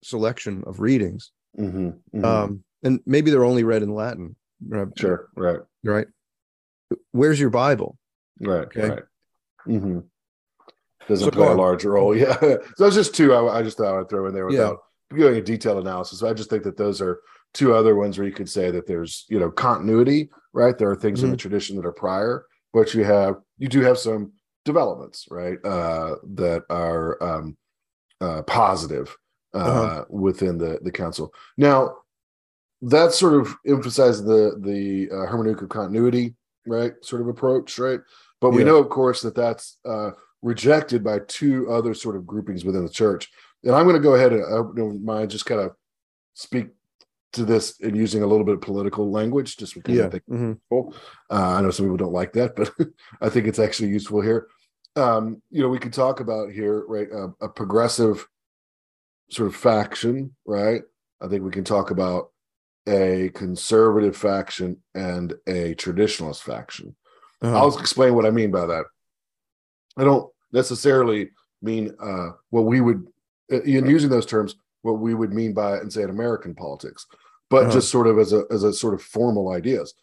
[0.04, 1.92] selection of readings, hmm
[2.24, 4.36] um, and maybe they're only read in Latin,
[4.68, 4.88] right?
[4.98, 6.08] sure, right, Right.
[7.12, 7.98] Where's your Bible?
[8.42, 8.90] right, Okay.
[8.90, 9.04] right.
[9.66, 10.00] hmm
[11.08, 12.16] Doesn't So play a large role.
[12.18, 12.40] Yeah.
[12.40, 14.70] so those just two I, I just thought I'd throw in there Yeah.
[14.70, 14.80] without
[15.16, 16.24] doing a detailed analysis.
[16.24, 17.20] I just think that those are
[17.54, 20.78] two other ones where you could say that there's, you know, continuity, right?
[20.78, 23.98] There are things in the tradition that are prior, but you have, you do have
[23.98, 24.32] some
[24.66, 25.58] developments, right?
[25.64, 27.58] Uh, that are um,
[28.20, 29.16] uh, positive
[29.54, 30.06] uh, Uh-huh.
[30.10, 31.34] within the, the council.
[31.58, 31.96] Now,
[32.82, 36.36] that sort of emphasizes the, the uh, hermeneutic of continuity,
[36.68, 36.94] right?
[37.02, 38.02] Sort of approach, right?
[38.42, 38.66] But we Yeah.
[38.72, 42.92] know, of course, that that's uh, rejected by two other sort of groupings within the
[42.92, 43.32] church.
[43.64, 45.72] And I'm going to go ahead and I don't mind just kind of
[46.34, 46.68] speak
[47.34, 50.10] to this in using a little bit of political language, just because I Yeah.
[50.10, 50.58] think mhm.
[50.70, 50.96] it's.
[51.32, 52.72] Uh, I know some people don't like that, but
[53.22, 54.48] I think it's actually useful here.
[54.96, 58.28] Um, you know, we could talk about here, right, a, a progressive
[59.30, 60.82] sort of faction, right?
[61.22, 62.32] I think we can talk about
[62.88, 66.96] a conservative faction and a traditionalist faction.
[67.42, 67.58] Uh-huh.
[67.58, 68.86] I'll explain what I mean by that.
[69.98, 71.32] I don't necessarily
[71.62, 73.08] mean uh, what we would,
[73.52, 76.54] uh, in using those terms, what we would mean by it and say in American
[76.54, 77.06] politics,
[77.50, 77.74] but Uh-huh.
[77.74, 79.94] just sort of as a as a sort of formal ideas.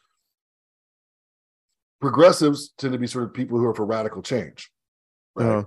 [2.01, 4.71] Progressives tend to be sort of people who are for radical change,
[5.35, 5.47] right?
[5.47, 5.64] Uh-huh.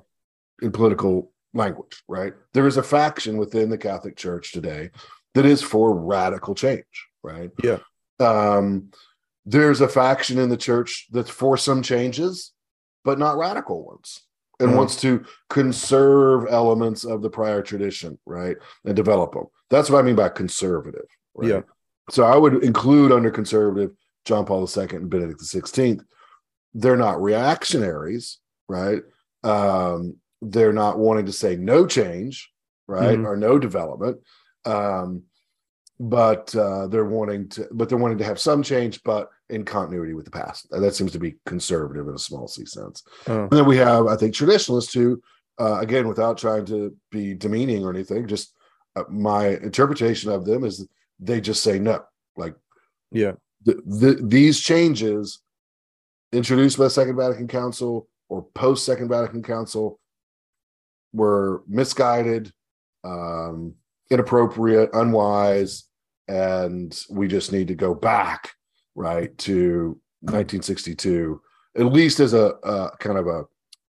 [0.61, 2.33] In political language, right?
[2.53, 4.89] There is a faction within the Catholic Church today
[5.33, 7.51] that is for radical change, right?
[7.63, 7.79] Yeah.
[8.19, 8.91] Um,
[9.45, 12.53] there's a faction in the church that's for some changes,
[13.03, 14.21] but not radical ones,
[14.59, 14.77] and Uh-huh.
[14.77, 18.57] wants to conserve elements of the prior tradition, right?
[18.85, 19.45] And develop them.
[19.69, 21.07] That's what I mean by conservative.
[21.35, 21.49] Right?
[21.49, 21.61] Yeah.
[22.09, 23.91] So I would include under conservative
[24.25, 25.99] John Paul II and Benedict XVI.
[26.73, 29.01] They're not reactionaries, right?
[29.45, 32.51] Um, they're not wanting to say no change,
[32.87, 33.25] right, Mhm.
[33.25, 34.19] or no development.
[34.65, 35.23] Um,
[35.99, 40.13] but uh, they're wanting to, but they're wanting to have some change, but in continuity
[40.13, 40.67] with the past.
[40.71, 43.03] That seems to be conservative in a small c sense.
[43.27, 43.43] Uh-huh.
[43.43, 45.21] And then we have, I think, traditionalists who,
[45.59, 48.53] uh, again, without trying to be demeaning or anything, just
[48.95, 50.85] uh, my interpretation of them is
[51.19, 52.03] they just say no.
[52.35, 52.55] Like
[53.11, 53.33] Yeah.
[53.63, 55.39] the, the, these changes
[56.33, 59.99] introduced by the Second Vatican Council or post Second Vatican Council
[61.13, 62.51] were misguided,
[63.03, 63.73] um,
[64.09, 65.85] inappropriate, unwise,
[66.27, 68.51] and we just need to go back
[68.95, 71.41] right to 1962,
[71.77, 73.43] at least as a, a kind of a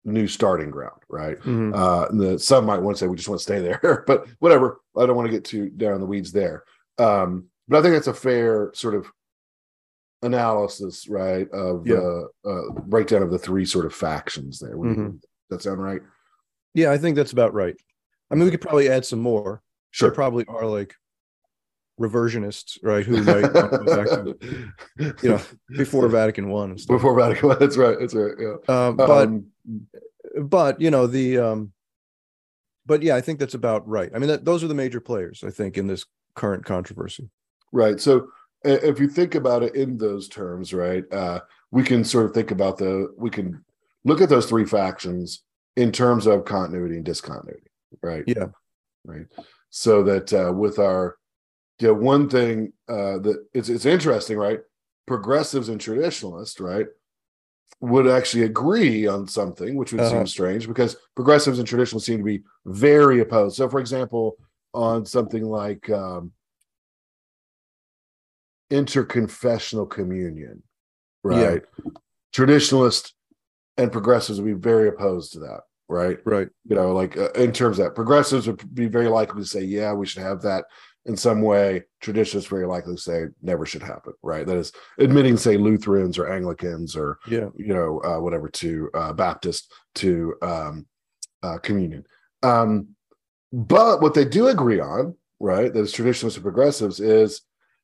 [0.04, 1.38] new starting ground, right?
[1.40, 1.74] Mhm.
[1.74, 4.80] Uh, the some might want to say we just want to stay there, but whatever.
[4.96, 6.64] I don't want to get too down in the weeds there.
[6.98, 9.10] Um, but I think that's a fair sort of
[10.22, 11.96] analysis, right, of Yeah.
[11.96, 14.76] the uh, breakdown of the three sort of factions there.
[14.76, 15.20] Mhm.
[15.50, 16.02] that sound right?
[16.74, 17.76] Yeah, I think that's about right.
[18.30, 19.62] I mean, we could probably add some more.
[20.00, 20.10] There Sure.
[20.10, 20.94] probably are like
[21.98, 23.04] reversionists, right?
[23.04, 24.36] Who might go back to
[25.22, 25.40] you know
[25.76, 26.96] before Vatican One and stuff.
[26.98, 27.48] before Vatican.
[27.48, 27.98] One, That's right.
[27.98, 28.34] That's right.
[28.38, 28.56] Yeah.
[28.68, 29.46] Um, but Um,
[30.42, 31.72] but you know the um,
[32.86, 34.10] but yeah, I think that's about right.
[34.14, 36.04] I mean, that, those are the major players I think in this
[36.34, 37.30] current controversy.
[37.72, 37.98] Right.
[38.00, 38.28] So
[38.64, 41.40] if you think about it in those terms, right, uh,
[41.70, 43.64] we can sort of think about the, we can
[44.04, 45.42] look at those three factions
[45.76, 47.70] in terms of continuity and discontinuity,
[48.02, 48.24] right?
[48.26, 48.46] Yeah.
[49.04, 49.26] Right.
[49.70, 51.16] So that uh, with our,
[51.78, 54.60] yeah, one thing uh, that it's, it's interesting, right?
[55.06, 56.86] Progressives and traditionalists, right,
[57.80, 60.10] would actually agree on something, which would Uh-huh.
[60.10, 63.56] seem strange because progressives and traditionalists seem to be very opposed.
[63.56, 64.36] So, for example,
[64.74, 66.32] on something like, um,
[68.70, 70.62] interconfessional communion,
[71.22, 71.62] right?
[72.32, 73.14] Traditionalists
[73.76, 76.18] and progressives would be very opposed to that, right?
[76.24, 76.48] Right.
[76.64, 79.62] You know, like uh, in terms of that, progressives would be very likely to say,
[79.62, 80.64] yeah, we should have that
[81.06, 81.84] in some way.
[82.00, 84.46] Traditionalists very likely to say never should happen, right?
[84.46, 87.48] That is admitting, say, Lutherans or Anglicans or Yeah.
[87.56, 90.86] you know, uh, whatever to uh, Baptist to um,
[91.42, 92.04] uh, communion.
[92.42, 92.88] Um,
[93.52, 97.40] but what they do agree on, right, that is traditionalists and progressives, is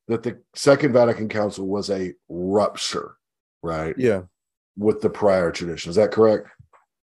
[0.09, 3.17] that the Second Vatican Council was a rupture,
[3.63, 4.23] right, Yeah.
[4.77, 5.91] with the prior tradition.
[5.91, 6.49] Is that correct?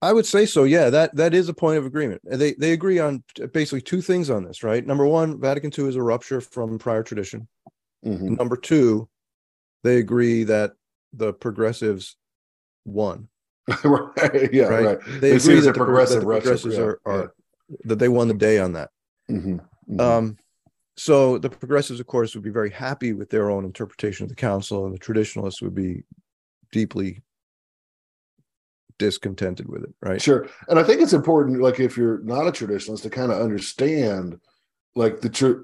[0.02, 0.64] I would say so.
[0.64, 2.22] Yeah, that that is a point of agreement.
[2.24, 4.86] They they agree on basically two things on this, right?
[4.86, 7.48] Number one, Vatican II is a rupture from prior tradition.
[8.06, 8.38] Mhm.
[8.38, 9.10] Number two,
[9.84, 10.74] they agree that
[11.14, 12.16] the progressives
[12.86, 13.28] won.
[13.84, 14.54] right.
[14.54, 14.66] Yeah.
[14.66, 14.86] Right.
[14.86, 15.00] Right.
[15.20, 17.34] They, They agree it as a that the, progressive that the progressives yeah, are, are
[17.86, 18.92] that they won the day on that.
[19.30, 19.66] Mhm.
[19.90, 20.00] Mhm.
[20.00, 20.38] Um,
[20.98, 24.36] so the progressives, of course, would be very happy with their own interpretation of the
[24.36, 26.04] council, and the traditionalists would be
[26.72, 27.22] deeply
[29.00, 30.22] discontented with it, right?
[30.22, 30.48] Sure.
[30.68, 34.40] And I think it's important, like if you're not a traditionalist, to kind of understand
[34.96, 35.62] like the tr-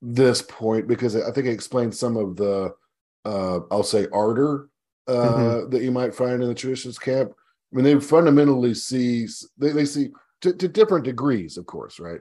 [0.00, 2.74] this point because I think it explains some of the
[3.24, 4.68] uh I'll say ardor
[5.06, 5.70] uh Mhm.
[5.70, 7.30] that you might find in the traditionalist camp.
[7.30, 12.20] I mean, they fundamentally see they, they see to, to different degrees, of course, right?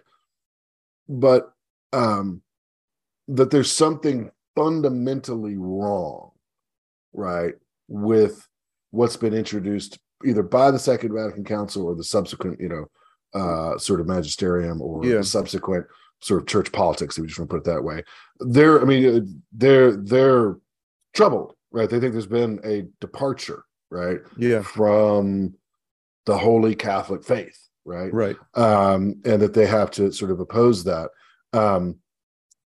[1.10, 1.52] But
[1.94, 2.42] um
[3.28, 6.32] that there's something fundamentally wrong,
[7.14, 7.54] right,
[7.88, 8.48] with
[8.92, 12.86] what's been introduced either by the Second Vatican Council or the subsequent, you know,
[13.34, 15.22] uh, sort of magisterium or Yeah.
[15.22, 15.86] subsequent
[16.22, 18.04] sort of church politics, if we just want to put it that way.
[18.42, 20.58] They're, I mean, they're they're
[21.14, 21.90] troubled, right?
[21.90, 25.56] They think there's been a departure, right, Yeah, from
[26.26, 28.14] the holy Catholic faith, right?
[28.14, 28.36] right.
[28.56, 31.10] um, and that they have to sort of oppose that.
[31.54, 31.98] Um,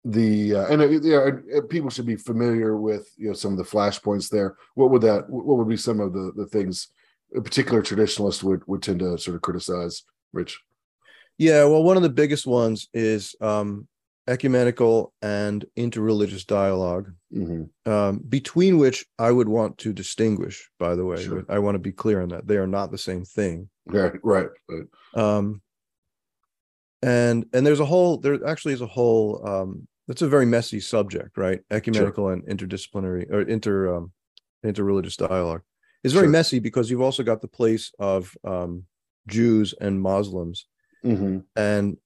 [0.05, 3.65] the uh, and yeah, uh, people should be familiar with you know some of the
[3.65, 4.57] flashpoints there.
[4.75, 5.31] What would that?
[5.31, 6.89] What would be some of the the things
[7.35, 10.03] a particular traditionalist would would tend to sort of criticize?
[10.35, 10.61] Rich,
[11.39, 13.89] Yeah, well, one of the biggest ones is um,
[14.29, 17.71] ecumenical and interreligious dialogue, Mhm.
[17.87, 20.71] um, between which I would want to distinguish.
[20.79, 21.45] By the way, Sure.
[21.49, 23.71] I want to be clear on that; they are not the same thing.
[23.87, 24.87] right, right, right.
[25.15, 25.63] Um,
[27.05, 30.81] and and there's a whole there actually is a whole um, that's a very messy
[30.81, 31.61] subject, right?
[31.71, 34.13] Ecumenical and interdisciplinary or inter um,
[34.65, 35.63] interreligious dialogue
[36.03, 36.31] is very Sure.
[36.33, 38.85] messy because you've also got the place of um,
[39.27, 40.67] Jews and Muslims
[41.05, 41.99] Mhm, and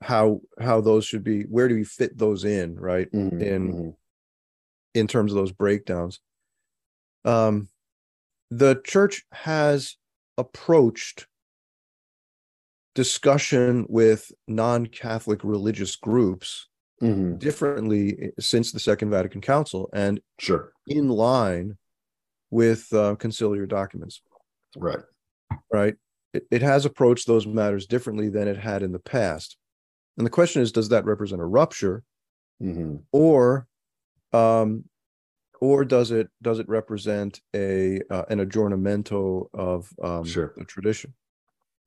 [0.00, 3.96] how how those should be where do we fit those in right mhm, In- mhm.
[4.94, 6.20] in terms of those breakdowns
[7.24, 7.68] um
[8.50, 9.96] the church has
[10.38, 11.26] approached
[12.96, 16.68] discussion with non-catholic religious groups
[17.02, 17.38] Mhm.
[17.38, 21.76] differently since the second vatican council and sure, in line
[22.50, 24.22] with uh, conciliar documents
[24.76, 25.04] right,
[25.70, 25.94] right?
[26.32, 29.58] It, it has approached those matters differently than it had in the past.
[30.16, 32.02] And the question is, does that represent a rupture
[32.62, 33.02] Mhm.
[33.12, 33.68] or
[34.32, 34.84] um
[35.60, 40.54] or does it does it represent a uh, an aggiornamento of um Sure.
[40.56, 41.12] the tradition?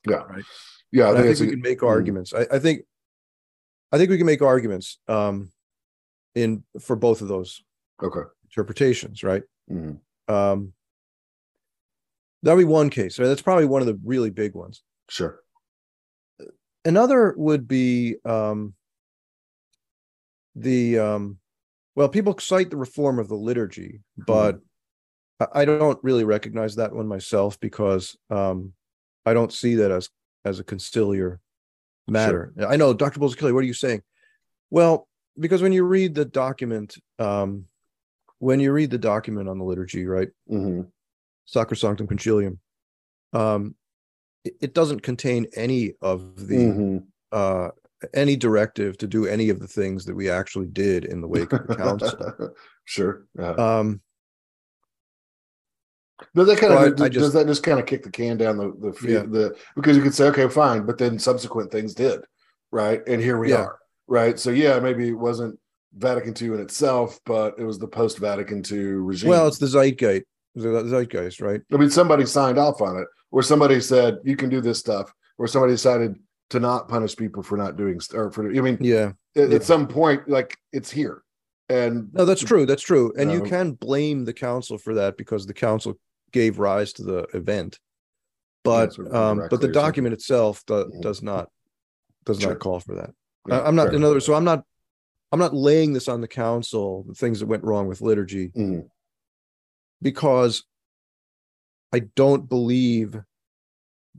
[0.08, 0.46] yeah, Right.
[0.92, 1.10] Yeah.
[1.10, 1.88] And I think we a- can make mm.
[1.88, 2.34] arguments.
[2.34, 2.84] I, I think
[3.92, 5.52] I think we can make arguments um
[6.36, 7.62] in for both of those
[8.02, 8.22] okay.
[8.46, 9.44] interpretations, right?
[9.72, 10.00] Mhm.
[10.28, 10.74] Um
[12.44, 13.20] that'll be one case.
[13.20, 13.28] Right?
[13.28, 14.84] That's probably one of the really big ones.
[15.10, 15.42] Sure.
[16.86, 18.74] another would be um
[20.56, 21.38] the um
[21.96, 24.60] well people cite the reform of the liturgy but
[25.40, 28.74] I- i don't really recognize that one myself because um
[29.26, 30.10] i don't see that as
[30.46, 31.40] as a conciliar
[32.08, 34.02] matter i know dr Bulzacchelli, what are you saying
[34.70, 35.08] well
[35.40, 37.66] because when you read the document um
[38.40, 40.84] when you read the document on the liturgy, right, Mm-hmm.
[41.48, 42.58] Sacrosanctum Concilium,
[43.34, 43.76] um,
[44.44, 46.98] it, it doesn't contain any of the hmm
[47.32, 47.70] uh,
[48.14, 51.52] any directive to do any of the things that we actually did in the wake
[51.52, 52.56] of the council.
[52.86, 53.28] sure.
[53.38, 54.02] Uh, Um,
[56.36, 58.58] does that kind of I does just- that just kind of kick the can down
[58.58, 59.20] the the, Yeah.
[59.24, 62.22] the because you could say okay fine, but then subsequent things did,
[62.72, 63.02] right?
[63.08, 63.64] And here we Yeah.
[63.64, 64.38] are, right?
[64.40, 65.60] So yeah, maybe it wasn't
[65.98, 69.30] Vatican II in itself, but it was the post Vatican II regime.
[69.30, 70.24] well, it's the zeitgeist,
[70.56, 71.62] the zeitgeist, right?
[71.74, 75.12] I mean, somebody signed off on it, or somebody said you can do this stuff,
[75.38, 76.16] or somebody decided
[76.52, 78.48] to not punish people for not doing or for.
[78.50, 79.14] I mean, Yeah.
[79.36, 79.56] at, Yeah.
[79.56, 81.24] at some point, like it's here,
[81.70, 82.66] and No, that's true.
[82.66, 83.14] That's true.
[83.18, 85.98] And you can blame the council for that because the council
[86.32, 87.80] gave rise to the event.
[88.64, 91.50] But um, but the document itself do, does not
[92.26, 92.50] does Sure.
[92.52, 93.12] not call for that.
[93.48, 94.64] Yeah, I'm not in other words, so I'm not
[95.32, 98.90] I'm not laying this on the council, the things that went wrong with liturgy, Mhm.
[100.02, 100.64] because
[101.94, 103.16] I don't believe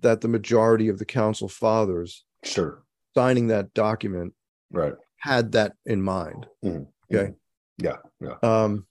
[0.00, 2.82] that the majority of the council fathers Sure,
[3.14, 4.34] signing that document
[4.70, 4.94] right.
[5.18, 6.46] had that in mind.
[6.64, 6.88] Mhm.
[7.12, 7.34] Okay.
[7.78, 8.86] Yeah, yeah, Um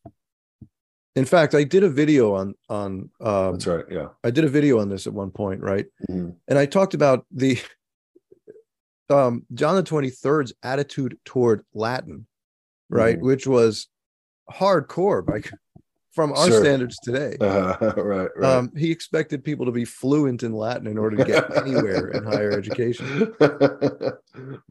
[1.16, 3.86] in fact, I did a video on on um that's right.
[3.90, 4.08] Yeah.
[4.24, 5.86] I did a video on this at one point, right?
[6.10, 6.36] Mhm.
[6.48, 7.60] And I talked about the
[9.10, 12.28] um John the 23rd's attitude toward Latin,
[12.90, 13.18] right?
[13.18, 13.22] Mhm.
[13.24, 13.88] Which was
[14.52, 15.42] hardcore by
[16.12, 16.60] from our Sure.
[16.62, 17.38] standards today.
[17.42, 18.56] Uh, right, right.
[18.58, 22.24] Um, he expected people to be fluent in Latin in order to get anywhere in
[22.24, 23.34] higher education.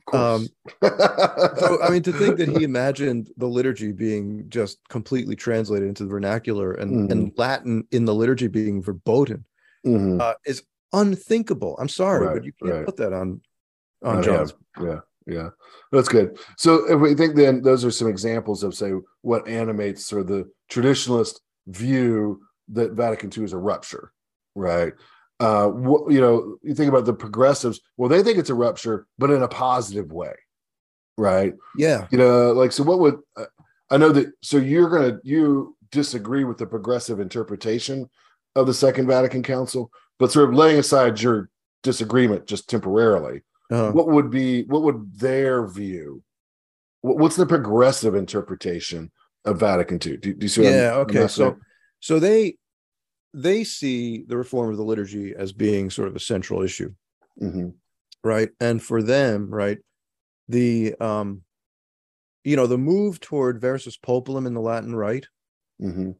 [0.06, 0.48] course.
[0.82, 6.04] So, I mean, to think that he imagined the liturgy being just completely translated into
[6.04, 9.44] the vernacular and, and Latin in the liturgy being verboten
[9.86, 10.20] Mhm.
[10.20, 10.62] uh, is
[10.92, 11.76] unthinkable.
[11.78, 12.84] I'm sorry, Right, but you can't right.
[12.86, 13.40] put that on
[14.02, 14.54] on Not John's.
[14.80, 15.50] Yeah, yeah,
[15.92, 16.38] that's good.
[16.56, 20.28] So if we think then those are some examples of say what animates sort of
[20.28, 24.12] the traditionalist view that Vatican II is a rupture,
[24.54, 24.94] right?
[25.38, 27.80] Uh, what, you know, you think about the progressives.
[27.96, 30.32] Well, they think it's a rupture, but in a positive way,
[31.18, 31.54] right?
[31.76, 32.82] Yeah, You know, like so.
[32.82, 33.44] What would uh,
[33.90, 34.32] I know that?
[34.42, 38.08] So you're gonna you disagree with the progressive interpretation
[38.56, 41.50] of the Second Vatican Council, but sort of laying aside your
[41.82, 46.22] disagreement just temporarily uh, what would be what would their view
[47.02, 49.10] what's the progressive interpretation
[49.44, 50.94] of vatican ii do, do you see what I'm- yeah.
[50.94, 51.44] I'm Okay, asking?
[51.44, 51.58] so
[52.00, 52.56] so they
[53.34, 56.92] they see the reform of the liturgy as being sort of a central issue.
[57.40, 57.74] Mhm,
[58.24, 59.78] right and for them right
[60.48, 61.42] the um
[62.42, 65.26] you know the move toward versus populum in the latin rite
[65.80, 66.16] mhm,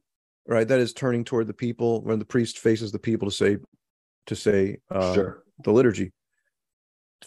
[0.46, 3.56] right that is turning toward the people when the priest faces the people to say
[4.26, 6.12] to say uh, sure the liturgy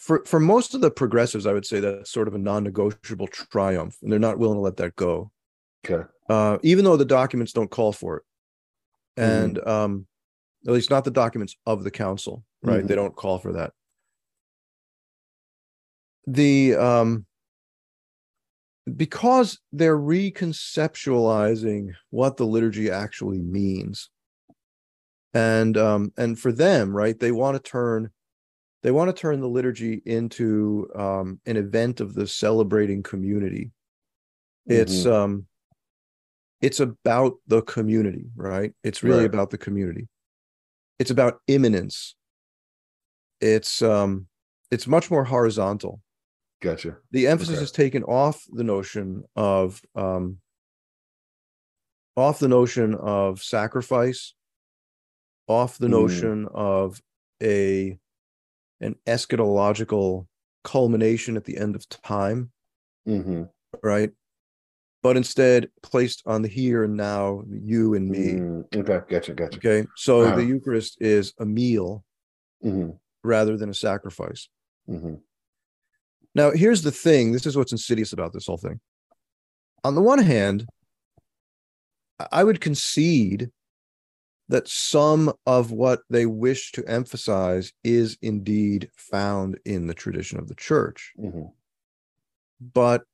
[0.00, 3.96] for for most of the progressives i would say that's sort of a non-negotiable triumph.
[4.02, 5.30] And they're not willing to let that go.
[5.84, 6.04] Okay.
[6.28, 8.22] Uh even though the documents don't call for it.
[9.20, 9.24] Mhm.
[9.44, 10.06] and um
[10.66, 12.84] at least not the documents of the council right?
[12.84, 12.88] Mhm.
[12.88, 13.72] they don't call for that.
[16.26, 17.26] The um
[18.96, 24.10] because they're reconceptualizing what the liturgy actually means
[25.34, 28.10] and um and for them right they want to turn
[28.82, 33.70] they want to turn the liturgy into um an event of the celebrating community.
[34.66, 35.46] It's um
[36.60, 38.72] it's about the community right?
[38.84, 39.26] It's really Right.
[39.26, 40.08] about the community.
[40.98, 42.14] It's about imminence.
[43.40, 44.26] It's um
[44.70, 46.00] it's much more horizontal.
[46.60, 46.96] Gotcha.
[47.10, 47.64] The emphasis Okay.
[47.64, 50.38] is taken off the notion of um
[52.16, 54.34] off the notion of sacrifice
[55.48, 55.90] off the Mm.
[55.90, 57.00] notion of
[57.42, 57.98] a
[58.82, 60.26] an eschatological
[60.64, 62.50] culmination at the end of time
[63.06, 63.44] hmm
[63.82, 64.10] right?
[65.02, 68.34] But instead placed on the here and now you and me.
[68.34, 69.56] Mm, okay gotcha gotcha.
[69.56, 70.36] Okay so Uh-huh.
[70.36, 72.04] the eucharist is a meal
[72.60, 72.90] hmm
[73.24, 74.48] rather than a sacrifice.
[74.86, 75.14] Hmm
[76.34, 77.32] Now, here's the thing.
[77.32, 78.80] This is what's insidious about this whole thing.
[79.84, 80.66] On the one hand,
[82.30, 83.50] I would concede
[84.48, 90.48] that some of what they wish to emphasize is indeed found in the tradition of
[90.48, 91.12] the church.
[91.16, 91.46] hmm
[92.60, 93.04] But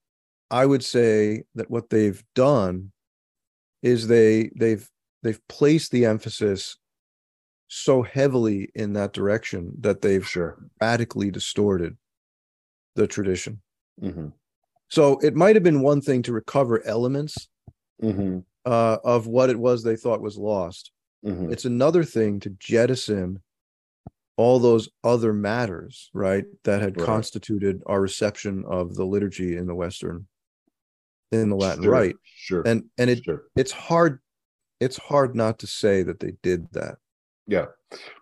[0.51, 2.93] I would say that what they've done
[3.83, 4.89] is they they've
[5.23, 6.77] they've placed the emphasis
[7.69, 11.97] so heavily in that direction that they've sure radically distorted
[12.97, 13.61] the tradition.
[14.01, 14.29] hmm
[14.89, 17.49] So it might have been one thing to recover elements
[18.01, 20.93] hmm uh, of what it was they thought was lost.
[21.25, 23.43] Hmm It's another thing to jettison
[24.37, 27.07] all those other matters, right, that had Right.
[27.07, 30.29] constituted our reception of the liturgy in the Western
[31.33, 32.63] in the Latin Sure, Rite, Sure.
[32.65, 33.45] and and it sure.
[33.57, 34.21] it's hard
[34.81, 36.99] it's hard not to say that they did that.
[37.49, 37.67] Yeah.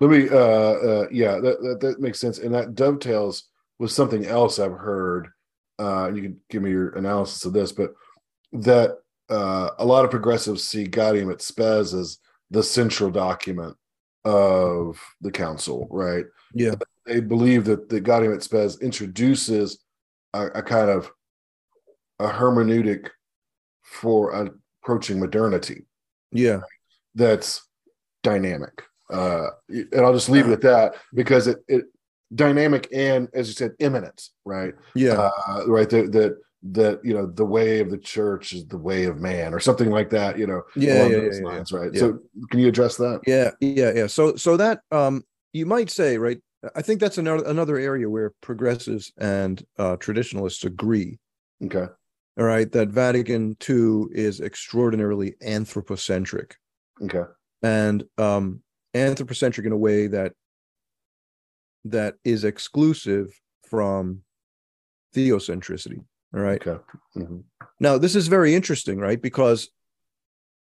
[0.01, 2.39] Let me uh uh yeah, that, that that makes sense.
[2.39, 3.45] And that dovetails
[3.79, 5.29] with something else I've heard.
[5.79, 7.93] Uh and you can give me your analysis of this, but
[8.53, 12.19] that uh a lot of progressives see Gaudium et Spes as
[12.51, 13.77] the central document
[14.25, 16.25] of the council, right?
[16.55, 16.75] Yeah,
[17.07, 19.79] They believe that the Gaudium et Spes introduces
[20.35, 21.11] a, a kind of
[22.19, 23.11] a hermeneutic
[23.83, 24.31] for
[24.83, 25.85] approaching modernity
[26.33, 26.61] yeah,
[27.15, 27.67] that's
[28.23, 28.83] dynamic.
[29.11, 31.85] Uh, and I'll just leave it at that because it, it
[32.35, 34.75] dynamic and as you said, imminent, right?
[34.95, 35.89] yeah, Uh, right.
[35.89, 36.39] That, that,
[36.73, 39.91] that, you know, the way of the church is the way of man or something
[39.91, 41.65] like that, you know, yeah, yeah, yeah, yeah.
[41.73, 41.91] right?
[41.93, 42.01] Yeah.
[42.01, 42.19] So
[42.51, 43.21] can you address that?
[43.27, 44.07] Yeah, yeah, yeah.
[44.07, 46.39] So so that um you might say, right?
[46.75, 51.19] I think that's another another area where progressives and uh traditionalists agree.
[51.65, 51.87] Okay.
[52.39, 56.57] All right, that Vatican II is extraordinarily anthropocentric
[57.03, 57.25] Okay.
[57.63, 58.63] and um
[58.95, 60.33] anthropocentric in a way that
[61.85, 63.39] that is exclusive
[63.69, 64.23] from
[65.15, 66.05] theocentricity.
[66.37, 66.65] Right.
[66.67, 66.83] Okay.
[67.17, 67.45] Mhm.
[67.81, 69.21] Now, this is very interesting, right?
[69.21, 69.71] Because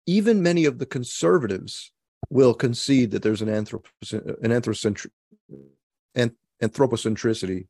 [0.06, 1.92] even many of the conservatives
[2.30, 5.12] will concede that there's an anthropocent- an anthrocentric
[6.16, 7.68] an, anthropocentricity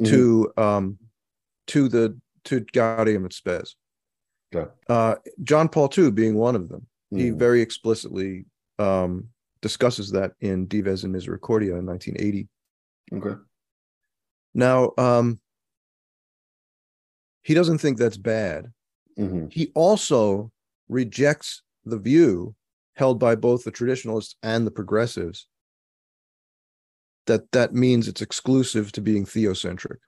[0.00, 0.06] Mhm.
[0.08, 0.98] to um
[1.68, 3.76] to the to Gaudium et Spes.
[4.54, 4.70] Okay.
[4.88, 6.86] Uh, John Paul II being one of them.
[7.10, 7.38] He Mhm.
[7.38, 8.44] very explicitly
[8.78, 9.28] um,
[9.60, 12.48] discusses that in Dives in Misericordia in 1980.
[13.12, 13.40] Okay.
[14.54, 15.40] Now, um,
[17.42, 18.72] he doesn't think that's bad.
[19.18, 19.52] Mhm.
[19.52, 20.50] he also
[20.88, 22.54] rejects the view
[22.94, 25.46] held by both the traditionalists and the progressives
[27.26, 29.98] that that means it's exclusive to being theocentric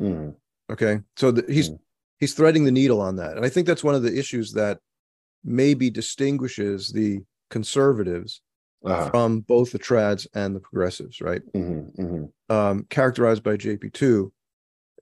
[0.00, 0.34] Mhm.
[0.70, 1.78] okay so the, he's Mm.
[2.18, 4.80] he's threading the needle on that and i think that's one of the issues that
[5.44, 7.20] maybe distinguishes the
[7.50, 8.40] conservatives
[8.84, 9.10] Uh-huh.
[9.10, 11.94] from both the trads and the progressives right Mhm.
[11.96, 12.32] Mhm.
[12.48, 14.32] um, characterized by jp2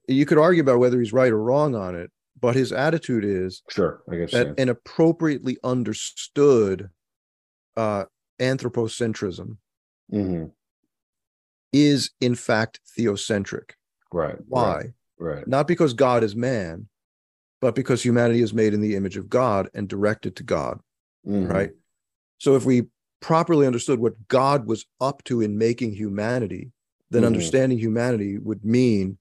[0.07, 3.61] you could argue about whether he's right or wrong on it but his attitude is
[3.69, 4.01] Sure.
[4.11, 4.31] I guess.
[4.31, 6.89] that an appropriately understood
[7.77, 8.05] uh,
[8.39, 9.57] anthropocentrism
[10.09, 10.45] hmm
[11.73, 13.71] is in fact theocentric.
[14.13, 14.37] Right.
[14.47, 14.93] Why?
[15.19, 15.35] Right.
[15.37, 15.47] right.
[15.47, 16.87] Not because God is man,
[17.59, 20.79] but because humanity is made in the image of God and directed to God,
[21.27, 21.49] Mhm.
[21.49, 21.71] right?
[22.37, 22.83] So if we
[23.19, 26.71] properly understood what God was up to in making humanity,
[27.09, 27.27] then Mhm.
[27.27, 29.17] understanding humanity would mean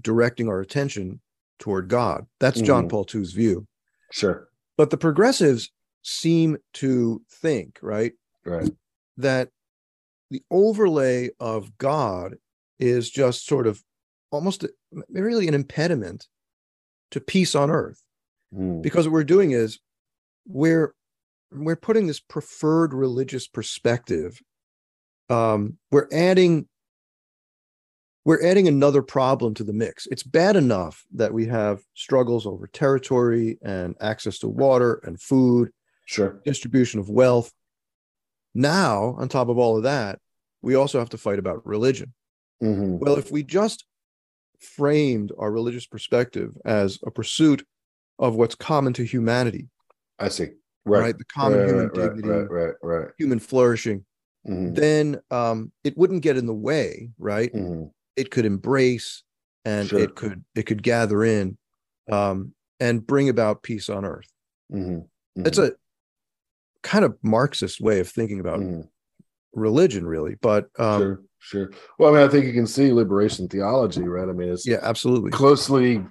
[0.00, 1.20] directing our attention
[1.58, 2.26] toward God.
[2.38, 2.90] That's John Mhm.
[2.90, 3.66] Paul II's view.
[4.12, 4.48] Sure.
[4.76, 5.70] But the progressives
[6.02, 8.12] seem to think, right,
[8.44, 8.70] Right.
[9.16, 9.50] that
[10.30, 12.36] the overlay of God
[12.78, 13.84] is just sort of
[14.30, 14.72] almost a-
[15.10, 16.28] really an impediment
[17.10, 18.02] to peace on earth.
[18.54, 18.80] Mm.
[18.80, 19.78] Because what we're doing is
[20.46, 20.94] we're
[21.52, 24.40] we're putting this preferred religious perspective.
[25.28, 26.68] Um, we're adding
[28.24, 30.06] we're adding another problem to the mix.
[30.10, 35.70] It's bad enough that we have struggles over territory and access to water and food
[36.06, 36.40] Sure.
[36.44, 37.52] distribution of wealth.
[38.54, 40.18] Now, on top of all of that,
[40.60, 42.12] we also have to fight about religion.
[42.60, 43.84] hmm Well, if we just
[44.58, 47.64] framed our religious perspective as a pursuit
[48.18, 49.68] of what's common to humanity,
[50.18, 50.48] I see.
[50.84, 51.00] right?
[51.00, 51.18] Right.
[51.18, 52.50] The common right, human right, dignity, Right.
[52.50, 52.74] Right.
[52.82, 53.08] Right.
[53.16, 54.04] human flourishing,
[54.44, 57.50] hmm then um, it wouldn't get in the way, right?
[57.52, 57.84] hmm
[58.20, 59.22] It could embrace
[59.64, 60.00] and Sure.
[60.00, 61.56] it could it could gather in
[62.12, 64.28] um, and bring about peace on earth.
[64.70, 65.00] hmm
[65.36, 65.72] It's a
[66.82, 68.88] kind of Marxist way of thinking about Mhm.
[69.54, 70.36] religion, really.
[70.40, 71.22] But um, sure.
[71.42, 71.70] Sure.
[71.98, 74.28] Well, I mean, I think you can see liberation theology, right?
[74.28, 75.30] I mean, it's yeah, absolutely.
[75.30, 76.04] closely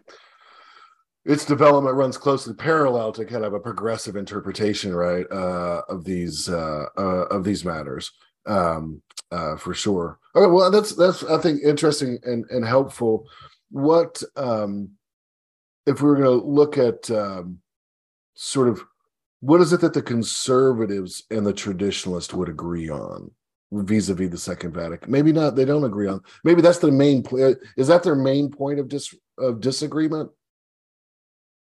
[1.26, 6.49] its development runs closely parallel to kind of a progressive interpretation right uh of these
[6.49, 8.12] uh, uh of these matters
[8.47, 9.01] um
[9.32, 10.19] uh for sure.
[10.36, 13.27] Okay well that's that's i think interesting and and helpful.
[13.71, 14.91] What um
[15.86, 17.59] if we were going to look at um
[18.36, 18.84] sort of
[19.41, 23.32] what is it that the conservatives and the traditionalists would agree on
[23.71, 25.11] vis-a-vis the second vatican?
[25.11, 28.49] Maybe not they don't agree on maybe that's the main point is that their main
[28.49, 30.32] point of dis of disagreement?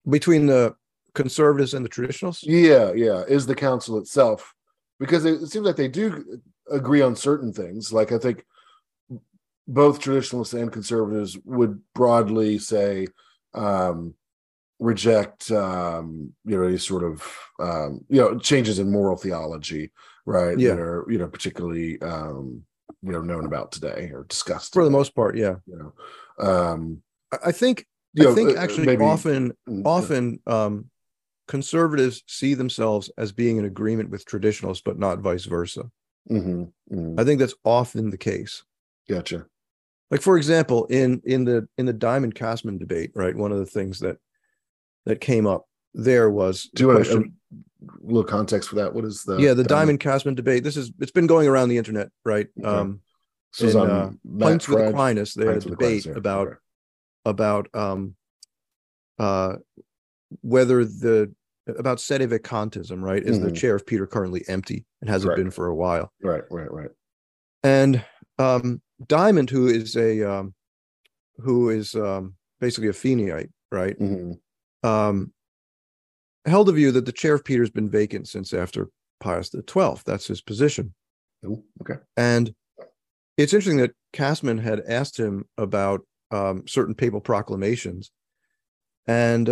[0.08, 0.76] Between the
[1.14, 2.44] conservatives and the traditionalists.
[2.44, 4.54] yeah yeah is the council itself.
[4.98, 6.40] Because it seems like they do
[6.70, 8.44] agree on certain things like i think
[9.68, 13.06] both traditionalists and conservatives would broadly say
[13.54, 14.14] um
[14.78, 17.22] reject um you know any sort of
[17.60, 19.90] um you know changes in moral theology
[20.26, 20.70] right Yeah.
[20.74, 22.62] that are you know particularly um
[23.02, 25.56] you know known about today or discussed For the most part, yeah.
[25.66, 25.92] you know
[26.46, 27.02] um
[27.32, 27.86] I- think
[28.18, 30.90] I think uh, actually maybe- often Mm, often um,
[31.48, 35.90] conservatives see themselves as being in agreement with traditionalists, but not vice versa.
[36.30, 37.20] Mhm, mhm.
[37.20, 38.64] I think that's often the case.
[39.08, 39.46] gotcha.
[40.10, 43.34] Like for example, in in the in the Dimond Castman debate, right?
[43.34, 44.18] One of the things that
[45.04, 47.24] that came up there was Do you want a
[48.00, 48.94] little context for that?
[48.94, 50.62] What is the yeah, the Dimond Castman debate.
[50.62, 52.46] This is it's been going around the internet, right?
[52.58, 52.68] Okay.
[52.68, 53.00] Um,
[53.60, 56.12] was in, on uh, Pints with Aquinas, they had a Aquinas, debate yeah.
[56.12, 56.56] about Okay.
[57.24, 58.14] about um
[59.18, 59.56] uh
[60.42, 61.32] whether the
[61.66, 63.22] about sedevacantism, right?
[63.22, 63.56] Is the Mhm.
[63.56, 65.38] chair of Peter currently empty and hasn't Correct.
[65.38, 66.12] been for a while?
[66.22, 66.90] right, right, right.
[67.62, 68.04] And
[68.38, 70.54] um Dimond, who is a um
[71.38, 73.98] who is um basically a Feeneyite, right?
[73.98, 74.38] Mhm.
[74.82, 75.32] Um
[76.44, 78.88] held the view that the chair of Peter's been vacant since after
[79.20, 80.04] Pius the twelfth.
[80.04, 80.94] That's his position.
[81.44, 82.00] Ooh, okay.
[82.16, 82.54] And
[83.36, 88.10] it's interesting that Castman had asked him about um, certain papal proclamations,
[89.06, 89.48] and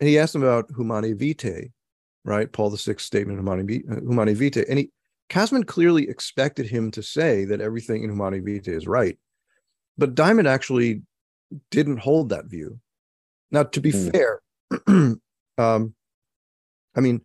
[0.00, 1.70] um, he asked him about Humanae Vitae,
[2.24, 2.50] right?
[2.50, 4.90] Paul the Sixth statement, Humanae, Vi- uh, Vitae, and he
[5.28, 9.18] Castman clearly expected him to say that everything in Humanae Vitae is right,
[9.98, 11.02] but Dimond actually
[11.70, 12.78] didn't hold that view.
[13.50, 14.08] Now, to be Hmm.
[14.10, 14.40] fair,
[15.58, 15.94] um,
[16.94, 17.22] I mean,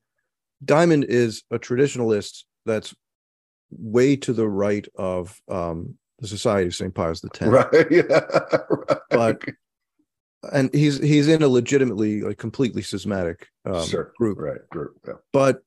[0.64, 2.94] Dimond is a traditionalist that's
[3.72, 6.94] way to the right of um, the Society of St.
[6.94, 7.68] Pius X, Right.
[7.92, 8.04] Yeah.
[8.70, 9.00] right.
[9.10, 9.44] But-
[10.52, 14.12] and he's he's in a legitimately like completely schismatic um, Sure.
[14.18, 14.40] group.
[14.40, 14.68] right.
[14.70, 14.98] Group.
[15.08, 15.14] Yeah.
[15.34, 15.62] But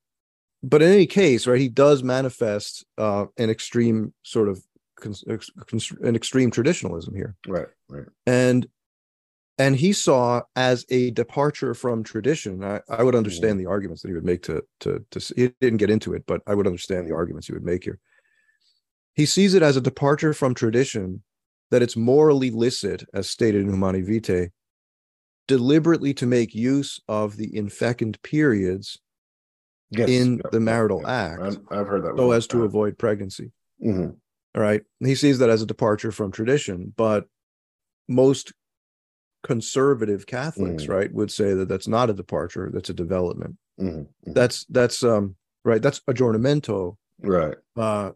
[0.63, 4.61] but in any case, right, he does manifest uh, an extreme sort of
[4.99, 5.23] cons-
[5.67, 7.67] cons- an extreme traditionalism here, Right.
[7.89, 8.05] Right.
[8.25, 8.67] and
[9.57, 12.61] and he saw as a departure from tradition.
[12.63, 15.33] I, I would understand the arguments that he would make to to to.
[15.35, 17.99] He didn't get into it, but I would understand the arguments he would make here.
[19.13, 21.23] He sees it as a departure from tradition
[21.71, 24.49] that it's morally licit, as stated in Humanae Vitae,
[25.47, 28.99] deliberately to make use of the infecund periods
[29.91, 30.09] Yes.
[30.09, 31.07] in Yep, the marital yep.
[31.09, 32.17] act I've, I've heard that.
[32.17, 33.51] so as to avoid pregnancy.
[33.83, 34.15] mhm.
[34.55, 34.81] All right.
[34.99, 37.27] He sees that as a departure from tradition, but
[38.07, 38.53] most
[39.43, 40.89] conservative Catholics, Mhm.
[40.89, 43.57] right, would say that that's not a departure, that's a development.
[43.79, 44.07] Mhm.
[44.27, 44.33] Mhm.
[44.33, 46.97] That's that's um right, that's aggiornamento.
[47.19, 47.57] right.
[47.75, 48.11] Uh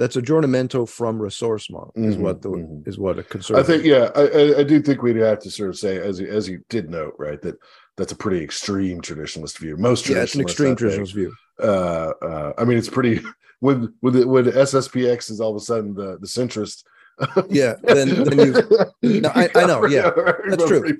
[0.00, 2.88] that's aggiornamento from resource ressourcement is what the mhm.
[2.88, 5.68] is what a conservative I think, yeah, I, I, do think we'd have to sort
[5.68, 7.56] of say, as you, as you did note, right, that
[7.98, 9.76] that's a pretty extreme traditionalist view.
[9.76, 11.34] Most yeah, it's an extreme traditionalist view.
[11.62, 13.20] uh, uh, I mean, it's pretty
[13.60, 16.82] when when the, when SSPX is all of a sudden the the centrist.
[17.50, 18.38] Yeah, then- then
[19.02, 20.10] you- No, I- I know, yeah,
[20.48, 20.98] that's true.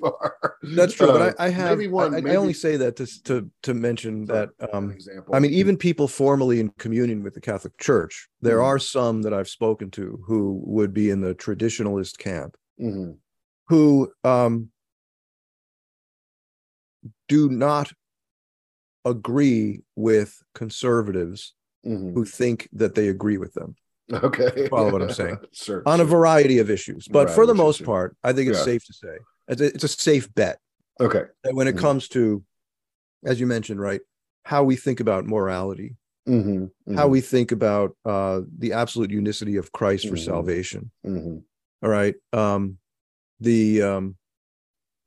[0.62, 2.14] That's true, Uh, but I, I have maybe one.
[2.14, 5.34] I, I only say that to to to mention that um example.
[5.34, 8.64] I mean, even people formally in communion with the Catholic Church, there Mhm.
[8.64, 13.16] are some that I've spoken to who would be in the traditionalist camp, Mhm.
[13.68, 14.70] who um,
[17.28, 17.92] do not
[19.04, 21.54] agree with conservatives
[21.86, 22.12] Mhm.
[22.12, 23.74] who think that they agree with them
[24.12, 25.38] Okay, Follow what I'm saying.
[25.52, 25.82] sure.
[25.86, 27.06] on a variety of issues.
[27.08, 28.64] But for the most part, I think it's Yeah.
[28.64, 30.58] safe to say it's a, it's a safe bet
[31.00, 31.24] Okay.
[31.44, 31.80] that when it Mhm.
[31.80, 32.42] comes to,
[33.24, 34.00] as you mentioned, right,
[34.44, 35.96] how we think about morality,
[36.28, 36.70] Mhm.
[36.94, 40.24] how we think about uh, the absolute unicity of Christ for Mhm.
[40.24, 40.90] salvation.
[41.06, 41.42] Mhm.
[41.82, 42.78] All right, um,
[43.40, 44.16] the um,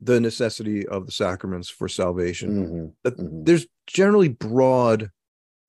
[0.02, 2.94] the necessity of the sacraments for salvation.
[3.06, 3.46] Mhm.
[3.46, 5.12] there's generally broad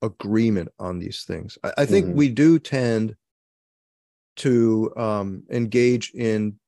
[0.03, 1.57] agreement on these things.
[1.63, 3.15] I, I think we do tend
[4.37, 6.59] to um, engage in